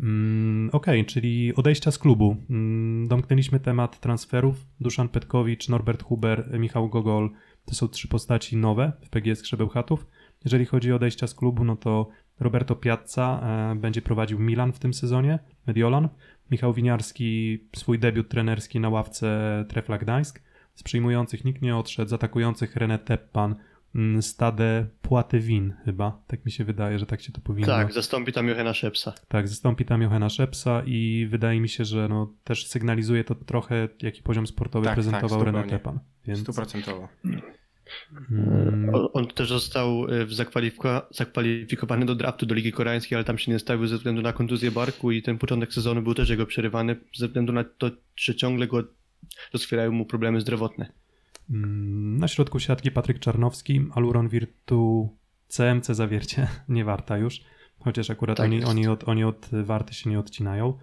Mm, 0.00 0.70
Okej, 0.72 1.06
czyli 1.06 1.54
odejścia 1.54 1.90
z 1.90 1.98
klubu. 1.98 2.36
Mm, 2.50 3.08
domknęliśmy 3.08 3.60
temat 3.60 4.00
transferów. 4.00 4.66
Duszan 4.80 5.08
Petkowicz, 5.08 5.68
Norbert 5.68 6.02
Huber, 6.02 6.58
Michał 6.58 6.88
Gogol 6.88 7.30
to 7.64 7.74
są 7.74 7.88
trzy 7.88 8.08
postaci 8.08 8.56
nowe 8.56 8.92
w 9.02 9.08
PGS 9.08 9.42
Krzebełchatów. 9.42 10.06
Jeżeli 10.44 10.66
chodzi 10.66 10.92
o 10.92 10.96
odejścia 10.96 11.26
z 11.26 11.34
klubu, 11.34 11.64
no 11.64 11.76
to 11.76 12.08
Roberto 12.40 12.76
Piazza 12.76 13.40
e, 13.72 13.74
będzie 13.76 14.02
prowadził 14.02 14.38
Milan 14.38 14.72
w 14.72 14.78
tym 14.78 14.94
sezonie, 14.94 15.38
Mediolan. 15.66 16.08
Michał 16.50 16.72
Winiarski 16.72 17.58
swój 17.76 17.98
debiut 17.98 18.28
trenerski 18.28 18.80
na 18.80 18.88
ławce 18.88 19.64
Trefla 19.68 19.98
Gdańsk. 19.98 20.40
Z 20.74 20.82
przyjmujących 20.82 21.44
nikt 21.44 21.62
nie 21.62 21.76
odszedł, 21.76 22.10
z 22.10 22.12
atakujących 22.12 22.76
René 22.76 22.98
Teppan, 22.98 23.54
mm, 23.94 24.22
Stade 24.22 24.86
Poitevin 25.02 25.74
chyba, 25.84 26.22
tak 26.26 26.44
mi 26.44 26.52
się 26.52 26.64
wydaje, 26.64 26.98
że 26.98 27.06
tak 27.06 27.20
się 27.20 27.32
to 27.32 27.40
powinno. 27.40 27.66
Tak, 27.66 27.92
zastąpi 27.92 28.32
tam 28.32 28.48
Johanna 28.48 28.74
Szepsa. 28.74 29.12
Tak, 29.28 29.48
zastąpi 29.48 29.84
tam 29.84 30.02
Johanna 30.02 30.28
Szepsa 30.28 30.82
i 30.86 31.26
wydaje 31.30 31.60
mi 31.60 31.68
się, 31.68 31.84
że 31.84 32.08
no, 32.08 32.32
też 32.44 32.66
sygnalizuje 32.66 33.24
to 33.24 33.34
trochę, 33.34 33.88
jaki 34.02 34.22
poziom 34.22 34.46
sportowy 34.46 34.84
Tak, 34.84 34.94
prezentował 34.94 35.44
tak, 35.44 35.54
René. 35.54 35.70
Teppan. 35.70 36.00
Więc, 36.26 36.40
Stuprocentowo. 36.40 37.08
Mm, 38.30 38.90
On, 39.12 39.26
też 39.26 39.48
został 39.48 40.06
zakwalifika- 40.28 41.02
zakwalifikowany 41.10 42.06
do 42.06 42.14
draftu 42.14 42.46
do 42.46 42.54
Ligi 42.54 42.72
Koreańskiej, 42.72 43.16
ale 43.16 43.24
tam 43.24 43.38
się 43.38 43.52
nie 43.52 43.58
stawił 43.58 43.86
ze 43.86 43.96
względu 43.96 44.22
na 44.22 44.32
kontuzję 44.32 44.70
barku 44.70 45.10
i 45.12 45.22
ten 45.22 45.38
początek 45.38 45.72
sezonu 45.74 46.02
był 46.02 46.14
też 46.14 46.28
jego 46.28 46.46
przerywany 46.46 46.96
ze 47.16 47.26
względu 47.26 47.52
na 47.52 47.64
to, 47.64 47.90
że 48.16 48.34
ciągle 48.34 48.66
go 48.66 48.82
doskwierają 49.52 49.92
mu 49.92 50.06
problemy 50.06 50.40
zdrowotne. 50.40 50.92
mm, 51.50 52.16
na 52.18 52.28
środku 52.28 52.60
siatki 52.60 52.90
Patryk 52.90 53.18
Czarnowski, 53.18 53.86
Aluron 53.94 54.28
Virtu 54.28 55.08
CMC 55.48 55.86
Zawiercie, 55.94 56.48
nie 56.68 56.84
Warta 56.84 57.18
już, 57.18 57.40
chociaż 57.78 58.10
akurat 58.10 58.36
Tak 58.36 58.44
oni, 58.44 58.64
oni, 58.64 58.88
od, 58.88 59.08
oni 59.08 59.24
od 59.24 59.48
Warty 59.52 59.94
się 59.94 60.10
nie 60.10 60.18
odcinają. 60.18 60.78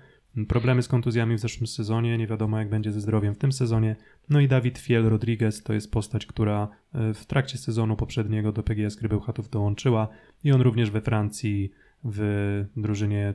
Problemy 0.48 0.84
z 0.84 0.88
kontuzjami 0.88 1.36
w 1.36 1.40
zeszłym 1.40 1.68
sezonie, 1.68 2.18
nie 2.18 2.28
wiadomo 2.28 2.60
jak 2.60 2.70
będzie 2.70 2.92
ze 2.92 3.02
zdrowiem 3.02 3.36
w 3.36 3.38
tym 3.38 3.52
sezonie. 3.52 3.96
No 4.30 4.40
i 4.40 4.48
Dawid 4.48 4.78
Fiel 4.78 5.10
Rodriguez 5.10 5.64
to 5.64 5.74
jest 5.74 5.92
postać, 5.92 6.26
która 6.26 6.68
e, 6.94 7.14
w 7.14 7.26
trakcie 7.26 7.58
sezonu 7.58 7.96
poprzedniego 7.96 8.52
do 8.52 8.64
PGS 8.64 8.96
Grybełchatów 8.96 9.50
dołączyła 9.50 10.08
i 10.44 10.52
on 10.52 10.62
również 10.62 10.92
we 10.92 11.02
Francji 11.02 11.72
w 12.04 12.66
drużynie 12.76 13.34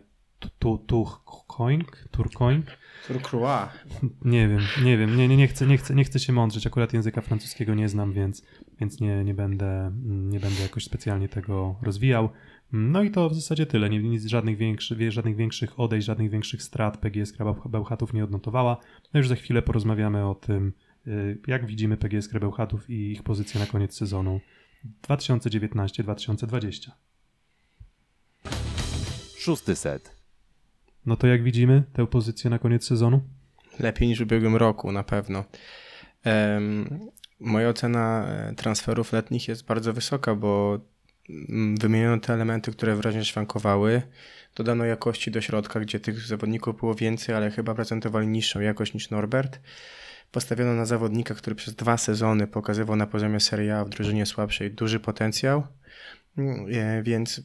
Turcoing, 0.59 2.09
Turcoing. 2.11 2.67
Turcroix. 3.07 3.69
Nie 4.25 4.49
wiem, 4.49 4.61
nie 4.85 4.99
wiem, 4.99 5.17
nie, 5.17 5.29
nie, 5.29 5.37
nie, 5.37 5.49
chcę, 5.49 5.67
nie, 5.67 5.79
chcę, 5.79 5.95
nie 5.95 6.05
chcę 6.05 6.19
się 6.19 6.33
mądrzeć, 6.33 6.67
akurat 6.67 6.93
języka 6.93 7.21
francuskiego 7.21 7.75
nie 7.75 7.89
znam, 7.89 8.13
więc, 8.13 8.43
więc 8.81 9.01
nie, 9.01 9.25
nie, 9.25 9.35
będę, 9.35 9.93
nie 10.05 10.41
będę 10.41 10.63
jakoś 10.63 10.85
specjalnie 10.85 11.29
tego 11.29 11.77
rozwijał. 11.83 12.29
No 12.73 13.03
i 13.03 13.11
to 13.11 13.31
w 13.31 13.35
zasadzie 13.35 13.67
tyle, 13.67 13.91
nie, 13.91 14.03
nic, 14.03 14.25
żadnych, 14.25 14.57
większy, 14.57 15.13
żadnych 15.13 15.37
większych 15.37 15.81
odejść, 15.81 16.07
żadnych 16.07 16.31
większych 16.31 16.63
strat 16.63 16.97
PGS 16.99 17.33
Bełchatów 17.69 18.15
nie 18.15 18.25
odnotowała. 18.25 18.77
No 19.15 19.19
już 19.19 19.29
za 19.29 19.35
chwilę 19.35 19.63
porozmawiamy 19.63 20.27
o 20.29 20.35
tym, 20.35 20.73
y, 21.07 21.39
jak 21.47 21.67
widzimy 21.67 21.97
PGS 21.97 22.29
Bełchatów 22.29 22.91
i 22.91 23.13
ich 23.13 23.23
pozycję 23.23 23.61
na 23.61 23.67
koniec 23.67 23.95
sezonu 23.95 24.41
2019-2020. 25.09 26.91
Szósty 29.39 29.77
set. 29.77 30.17
No 31.07 31.17
to 31.17 31.27
jak 31.27 31.43
widzimy 31.43 31.83
tę 31.93 32.07
pozycję 32.07 32.51
na 32.51 32.59
koniec 32.59 32.85
sezonu? 32.85 33.23
Lepiej 33.81 34.09
niż 34.09 34.19
w 34.19 34.23
ubiegłym 34.23 34.57
roku, 34.57 34.93
na 34.93 35.03
pewno. 35.03 35.45
Em, 36.25 37.01
moja 37.41 37.69
ocena 37.69 38.27
e, 38.27 38.55
transferów 38.55 39.13
letnich 39.13 39.49
jest 39.49 39.67
bardzo 39.67 39.93
wysoka, 39.93 40.35
bo 40.35 40.81
wymieniono 41.81 42.21
te 42.21 42.35
elementy, 42.35 42.73
które 42.73 42.97
wyraźnie 42.97 43.25
szwankowały. 43.25 44.03
Dodano 44.57 44.85
jakości 44.85 45.31
do 45.31 45.41
środka, 45.41 45.81
gdzie 45.81 46.01
tych 46.01 46.21
zawodników 46.21 46.77
było 46.77 46.95
więcej, 46.95 47.35
ale 47.35 47.51
chyba 47.51 47.75
prezentowali 47.75 48.27
niższą 48.29 48.61
jakość 48.61 48.95
niż 48.95 49.11
Norbert. 49.11 49.61
Postawiono 50.31 50.75
na 50.75 50.87
zawodnika, 50.87 51.35
który 51.35 51.57
przez 51.57 51.75
dwa 51.75 51.97
sezony 51.97 52.47
pokazywał 52.47 52.97
na 52.97 53.07
poziomie 53.07 53.41
Serie 53.41 53.77
A 53.77 53.85
w 53.85 53.89
drużynie 53.89 54.27
słabszej 54.27 54.71
duży 54.71 55.01
potencjał, 55.01 55.67
Mm, 56.39 56.67
e, 56.75 57.03
więc 57.03 57.43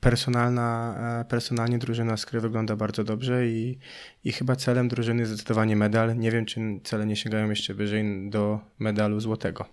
personalna, 0.00 0.96
e, 1.20 1.24
personalnie 1.24 1.78
drużyna 1.78 2.16
Skry 2.16 2.40
wygląda 2.40 2.76
bardzo 2.76 3.04
dobrze 3.04 3.46
i, 3.48 3.78
i 4.24 4.32
chyba 4.32 4.56
celem 4.56 4.88
drużyny 4.88 5.20
jest 5.20 5.32
zdecydowanie 5.32 5.76
medal. 5.76 6.18
Nie 6.18 6.30
wiem, 6.30 6.46
czy 6.46 6.60
cele 6.84 7.06
nie 7.06 7.16
sięgają 7.16 7.50
jeszcze 7.50 7.74
wyżej 7.74 8.30
do 8.30 8.60
medalu 8.78 9.20
złotego. 9.20 9.68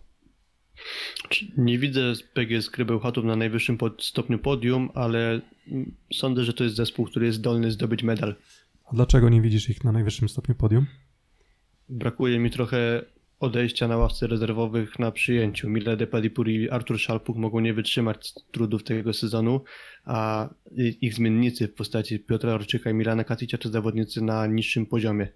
Nie 1.57 1.77
widzę 1.79 2.13
PGS 2.33 2.69
Krybełchatów 2.69 3.25
na 3.25 3.35
najwyższym 3.35 3.77
pod- 3.77 4.03
stopniu 4.03 4.39
podium, 4.39 4.89
ale 4.93 5.41
mm, 5.71 5.91
sądzę, 6.13 6.43
że 6.43 6.53
to 6.53 6.63
jest 6.63 6.75
zespół, 6.75 7.05
który 7.05 7.25
jest 7.25 7.37
zdolny 7.37 7.71
zdobyć 7.71 8.03
medal. 8.03 8.35
A 8.85 8.95
dlaczego 8.95 9.29
nie 9.29 9.41
widzisz 9.41 9.69
ich 9.69 9.83
na 9.83 9.91
najwyższym 9.91 10.29
stopniu 10.29 10.55
podium? 10.55 10.85
Brakuje 11.89 12.39
mi 12.39 12.51
trochę 12.51 13.05
odejścia 13.39 13.87
na 13.87 13.97
ławce 13.97 14.27
rezerwowych 14.27 14.99
na 14.99 15.11
przyjęciu. 15.11 15.69
Mile 15.69 15.97
de 15.97 16.07
Padipur 16.07 16.49
i 16.49 16.69
Artur 16.69 16.99
Szalpuk 16.99 17.37
mogą 17.37 17.59
nie 17.59 17.73
wytrzymać 17.73 18.33
trudów 18.51 18.83
tego 18.83 19.13
sezonu, 19.13 19.61
a 20.05 20.49
ich 21.01 21.13
zmiennicy 21.13 21.67
w 21.67 21.73
postaci 21.73 22.19
Piotra 22.19 22.53
Orczyka 22.53 22.89
i 22.89 22.93
Milana 22.93 23.23
Katica 23.23 23.57
to 23.57 23.69
zawodnicy 23.69 24.21
na 24.21 24.47
niższym 24.47 24.85
poziomie. 24.85 25.27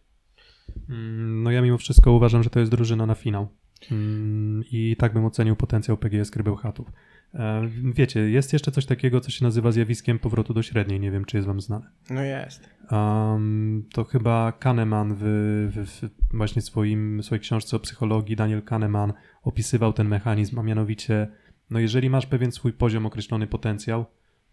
Mm, 0.90 1.44
No 1.44 1.52
ja 1.52 1.62
mimo 1.62 1.78
wszystko 1.78 2.12
uważam, 2.12 2.44
że 2.44 2.50
to 2.50 2.60
jest 2.60 2.72
drużyna 2.72 3.06
na 3.06 3.16
finał. 3.16 3.48
Mm, 3.92 4.64
I 4.72 4.96
tak 5.00 5.14
bym 5.14 5.26
ocenił 5.26 5.56
potencjał 5.56 5.98
PGS 5.98 6.32
Krybełchatów. 6.32 6.92
E, 7.34 7.70
Wiecie, 7.84 8.20
jest 8.20 8.54
jeszcze 8.54 8.72
coś 8.72 8.86
takiego, 8.86 9.22
co 9.22 9.32
się 9.32 9.46
nazywa 9.46 9.72
zjawiskiem 9.72 10.20
powrotu 10.20 10.54
do 10.54 10.64
średniej. 10.64 11.00
Nie 11.00 11.12
wiem, 11.12 11.26
czy 11.26 11.38
jest 11.38 11.48
wam 11.48 11.62
znane. 11.62 11.90
No 12.10 12.22
jest. 12.22 12.70
Um, 12.92 13.86
to 13.94 14.04
chyba 14.04 14.52
Kahneman 14.52 15.16
w, 15.20 15.24
w, 15.76 15.86
w 15.86 16.10
właśnie 16.38 16.62
swoim, 16.62 17.24
swojej 17.24 17.42
książce 17.42 17.78
o 17.78 17.80
psychologii, 17.80 18.36
Daniel 18.36 18.62
Kahneman 18.62 19.14
opisywał 19.44 19.94
ten 19.94 20.08
mechanizm, 20.08 20.60
a 20.60 20.64
mianowicie, 20.64 21.28
no 21.70 21.80
jeżeli 21.80 22.10
masz 22.10 22.26
pewien 22.26 22.52
swój 22.52 22.74
poziom, 22.74 23.06
określony 23.06 23.48
potencjał, 23.48 24.06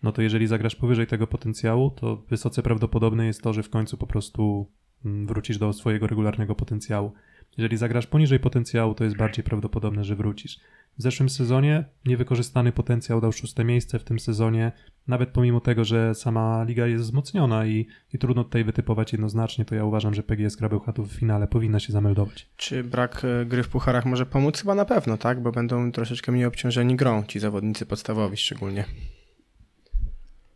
no 0.02 0.12
to 0.12 0.22
jeżeli 0.22 0.46
zagrasz 0.46 0.76
powyżej 0.76 1.06
tego 1.06 1.26
potencjału, 1.26 1.90
to 1.90 2.16
wysoce 2.16 2.62
prawdopodobne 2.62 3.26
jest 3.26 3.42
to, 3.42 3.52
że 3.52 3.62
w 3.62 3.70
końcu 3.70 3.96
po 3.96 4.06
prostu 4.06 4.70
mm, 5.04 5.26
wrócisz 5.26 5.58
do 5.58 5.72
swojego 5.72 6.06
regularnego 6.06 6.54
potencjału. 6.54 7.12
Jeżeli 7.56 7.76
zagrasz 7.76 8.06
poniżej 8.06 8.40
potencjału, 8.40 8.94
to 8.94 9.04
jest 9.04 9.16
bardziej 9.16 9.44
prawdopodobne, 9.44 10.04
że 10.04 10.16
wrócisz. 10.16 10.60
W 10.98 11.02
zeszłym 11.02 11.28
sezonie 11.28 11.84
niewykorzystany 12.06 12.72
potencjał 12.72 13.20
dał 13.20 13.32
szóste 13.32 13.64
miejsce, 13.64 13.98
w 13.98 14.04
tym 14.04 14.20
sezonie, 14.20 14.72
nawet 15.08 15.30
pomimo 15.30 15.60
tego, 15.60 15.84
że 15.84 16.14
sama 16.14 16.64
liga 16.64 16.86
jest 16.86 17.04
wzmocniona 17.04 17.66
i, 17.66 17.86
i 18.14 18.18
trudno 18.18 18.44
tutaj 18.44 18.64
wytypować 18.64 19.12
jednoznacznie, 19.12 19.64
to 19.64 19.74
ja 19.74 19.84
uważam, 19.84 20.14
że 20.14 20.22
PGS 20.22 20.56
Krabełchatów 20.56 21.08
w 21.08 21.18
finale 21.18 21.46
powinna 21.46 21.80
się 21.80 21.92
zameldować. 21.92 22.48
Czy 22.56 22.84
brak 22.84 23.22
e, 23.24 23.46
gry 23.46 23.62
w 23.62 23.68
pucharach 23.68 24.06
może 24.06 24.26
pomóc? 24.26 24.60
Chyba 24.60 24.74
na 24.74 24.84
pewno, 24.84 25.16
tak? 25.16 25.42
Bo 25.42 25.52
będą 25.52 25.92
troszeczkę 25.92 26.32
mniej 26.32 26.44
obciążeni 26.44 26.96
grą, 26.96 27.24
ci 27.24 27.40
zawodnicy 27.40 27.86
podstawowi 27.86 28.36
szczególnie. 28.36 28.84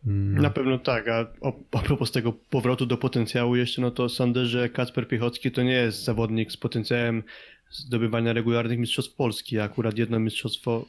Mm, 0.07 0.41
Na 0.41 0.49
pewno 0.49 0.79
tak, 0.79 1.07
a 1.07 1.27
a 1.71 1.79
propos 1.79 2.11
tego 2.11 2.33
powrotu 2.33 2.85
do 2.85 2.97
potencjału 2.97 3.55
jeszcze, 3.55 3.81
no 3.81 3.91
to 3.91 4.09
sądzę, 4.09 4.45
że 4.45 4.69
Kacper 4.69 5.07
Piechocki 5.07 5.51
to 5.51 5.63
nie 5.63 5.71
jest 5.71 6.03
zawodnik 6.03 6.51
z 6.51 6.57
potencjałem 6.57 7.23
zdobywania 7.69 8.33
regularnych 8.33 8.79
mistrzostw 8.79 9.15
Polski, 9.15 9.59
a 9.59 9.63
akurat 9.63 9.97
jedno 9.97 10.19
mistrzostwo 10.19 10.85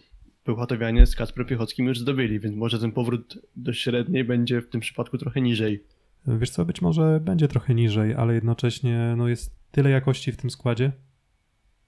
Bełchatowianie 0.46 1.06
z 1.06 1.16
Kacprem 1.16 1.46
Piechockim 1.46 1.86
już 1.86 1.98
zdobyli, 1.98 2.40
więc 2.40 2.56
może 2.56 2.78
ten 2.78 2.92
powrót 2.92 3.38
do 3.56 3.72
średniej 3.72 4.24
będzie 4.24 4.60
w 4.60 4.68
tym 4.68 4.80
przypadku 4.80 5.18
trochę 5.18 5.40
niżej. 5.40 5.84
Wiesz 6.26 6.50
co, 6.50 6.64
być 6.64 6.82
może 6.82 7.20
będzie 7.24 7.48
trochę 7.48 7.74
niżej, 7.74 8.14
ale 8.14 8.34
jednocześnie 8.34 9.14
no, 9.16 9.28
jest 9.28 9.56
tyle 9.70 9.90
jakości 9.90 10.32
w 10.32 10.36
tym 10.36 10.50
składzie, 10.50 10.92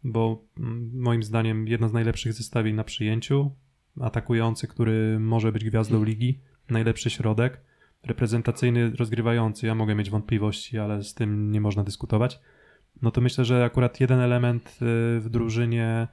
bo 0.05 0.45
mm, 0.59 0.91
moim 0.95 1.23
zdaniem 1.23 1.69
jedno 1.69 1.89
z 1.89 1.93
najlepszych 1.93 2.33
zestawień 2.33 2.75
na 2.75 2.85
przyjęciu, 2.85 3.51
atakujący, 4.01 4.67
który 4.69 5.21
może 5.21 5.53
być 5.53 5.65
gwiazdą 5.65 6.05
ligi, 6.05 6.41
najlepszy 6.71 7.11
środek, 7.11 7.61
reprezentacyjny, 8.03 8.91
rozgrywający, 8.91 9.67
ja 9.67 9.75
mogę 9.75 9.95
mieć 9.95 10.11
wątpliwości, 10.11 10.79
ale 10.79 11.05
z 11.05 11.15
tym 11.15 11.53
nie 11.53 11.61
można 11.61 11.85
dyskutować. 11.85 12.41
No 13.03 13.11
to 13.11 13.21
myślę, 13.21 13.45
że 13.45 13.65
akurat 13.65 14.01
jeden 14.01 14.21
element 14.21 14.69
y, 14.69 15.21
w 15.21 15.27
drużynie 15.31 16.09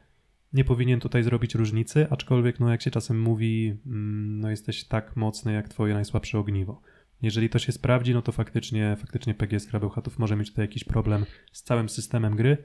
nie 0.54 0.64
powinien 0.64 1.00
tutaj 1.00 1.24
zrobić 1.24 1.56
różnicy, 1.56 2.08
aczkolwiek 2.10 2.60
no 2.60 2.72
jak 2.72 2.82
się 2.82 2.92
czasem 2.92 3.22
mówi, 3.22 3.78
mm, 3.86 4.40
no 4.40 4.50
jesteś 4.50 4.84
tak 4.84 5.16
mocny 5.16 5.54
jak 5.54 5.70
twoje 5.70 5.94
najsłabsze 5.94 6.40
ogniwo. 6.40 6.82
Jeżeli 7.22 7.50
to 7.50 7.60
się 7.60 7.72
sprawdzi, 7.72 8.14
no 8.14 8.22
to 8.22 8.32
faktycznie, 8.32 8.96
faktycznie 9.00 9.34
PGS 9.34 9.68
Krabełchatów 9.68 10.20
może 10.20 10.36
mieć 10.36 10.50
tutaj 10.50 10.64
jakiś 10.64 10.84
problem 10.84 11.26
z 11.52 11.64
całym 11.64 11.90
systemem 11.90 12.36
gry, 12.36 12.58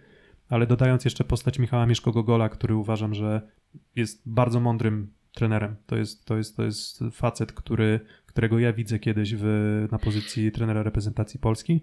ale 0.49 0.67
dodając 0.67 1.05
jeszcze 1.05 1.25
postać 1.25 1.59
Michała 1.59 1.87
Mieszko-Gogola, 1.87 2.49
który 2.49 2.75
uważam, 2.75 3.15
że 3.15 3.49
jest 3.97 4.23
bardzo 4.27 4.61
mądrym 4.61 5.13
trenerem. 5.35 5.77
To 5.87 5.97
jest, 5.97 6.25
to 6.25 6.37
jest, 6.37 6.57
to 6.57 6.63
jest 6.63 7.05
facet, 7.13 7.53
który, 7.53 8.01
którego 8.27 8.59
ja 8.59 8.73
widzę 8.73 8.99
kiedyś 8.99 9.35
w, 9.35 9.45
na 9.93 9.99
pozycji 9.99 10.53
trenera 10.53 10.83
reprezentacji 10.83 11.41
Polski. 11.41 11.81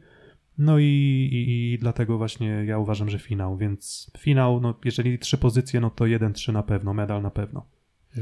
No 0.58 0.80
i, 0.80 0.84
i, 1.32 1.74
i 1.74 1.80
dlatego 1.80 2.18
właśnie 2.18 2.48
ja 2.48 2.78
uważam, 2.78 3.10
że 3.10 3.20
finał, 3.20 3.58
więc 3.58 4.12
finał, 4.18 4.60
no 4.62 4.80
jeżeli 4.86 5.20
trzy 5.20 5.38
pozycje, 5.38 5.80
no 5.80 5.90
to 5.90 6.06
1-3 6.06 6.54
na 6.54 6.64
pewno, 6.64 6.94
medal 6.94 7.22
na 7.22 7.30
pewno. 7.30 7.66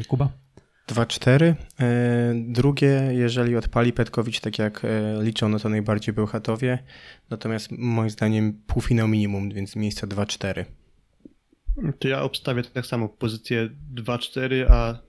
Kuba? 0.08 0.30
2-4. 0.88 1.54
E, 1.80 2.34
Drugie, 2.48 3.10
jeżeli 3.12 3.56
odpali 3.56 3.94
Petkowicz, 3.94 4.40
tak 4.40 4.60
jak 4.60 4.86
e, 4.86 5.24
liczono, 5.24 5.60
to 5.60 5.70
najbardziej 5.70 6.14
był 6.14 6.26
Chatowie. 6.26 6.80
Natomiast 7.30 7.72
moim 7.72 8.10
zdaniem 8.10 8.62
półfinał 8.68 9.08
minimum, 9.08 9.50
więc 9.50 9.76
miejsce 9.76 10.08
2-4. 10.08 10.66
To 12.00 12.08
ja 12.08 12.22
obstawię 12.22 12.64
tak 12.64 12.86
samo 12.86 13.10
pozycję 13.10 13.70
2-4, 13.96 14.66
a 14.70 15.00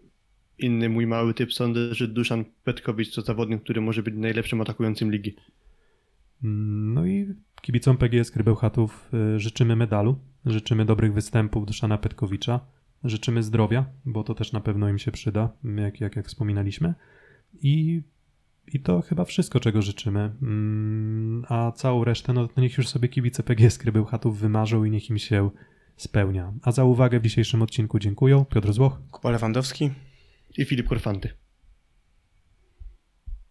inny 0.59 0.89
mój 0.89 1.07
mały 1.07 1.35
typ 1.35 1.53
sądzę, 1.53 1.95
że 1.95 2.09
Duszan 2.09 2.45
Petkowicz 2.65 3.15
to 3.15 3.23
zawodnik, 3.23 3.63
który 3.63 3.81
może 3.81 4.03
być 4.03 4.15
najlepszym 4.17 4.61
atakującym 4.61 5.13
ligi. 5.13 5.37
Mm, 6.45 6.95
No 6.95 7.07
i 7.07 7.35
kibicom 7.63 7.97
PGS 7.97 8.31
Krybełchatów 8.31 9.11
y, 9.37 9.41
życzymy 9.41 9.77
medalu, 9.77 10.19
życzymy 10.47 10.85
dobrych 10.85 11.13
występów 11.15 11.67
Duszana 11.67 11.99
Petkowicza, 11.99 12.61
życzymy 13.05 13.43
zdrowia, 13.43 13.87
bo 14.05 14.25
to 14.25 14.35
też 14.35 14.53
na 14.53 14.61
pewno 14.61 14.89
im 14.89 14.99
się 14.99 15.13
przyda, 15.13 15.53
jak, 15.77 16.01
jak, 16.01 16.17
jak 16.17 16.27
wspominaliśmy. 16.27 16.95
I, 17.63 18.03
I 18.73 18.81
to 18.81 19.01
chyba 19.01 19.25
wszystko, 19.25 19.61
czego 19.61 19.83
życzymy. 19.83 20.33
Mm, 20.43 21.45
A 21.49 21.73
całą 21.73 22.05
resztę, 22.05 22.33
no 22.33 22.49
to 22.49 22.61
niech 22.61 22.79
już 22.79 22.89
sobie 22.89 23.09
kibice 23.09 23.43
PGS 23.43 23.79
Krybełchatów 23.79 24.39
wymarzą 24.39 24.85
i 24.85 24.91
niech 24.91 25.11
im 25.11 25.19
się 25.19 25.51
spełnia. 25.97 26.53
A 26.63 26.73
za 26.73 26.85
uwagę 26.85 27.21
w 27.21 27.23
dzisiejszym 27.23 27.63
odcinku 27.63 27.99
dziękuję. 27.99 28.45
Piotr 28.51 28.73
Złoch. 28.73 29.01
Kuba 29.11 29.31
Lewandowski. 29.31 29.91
I 30.61 30.65
Filip 30.65 30.89
Korfanty. 30.89 31.48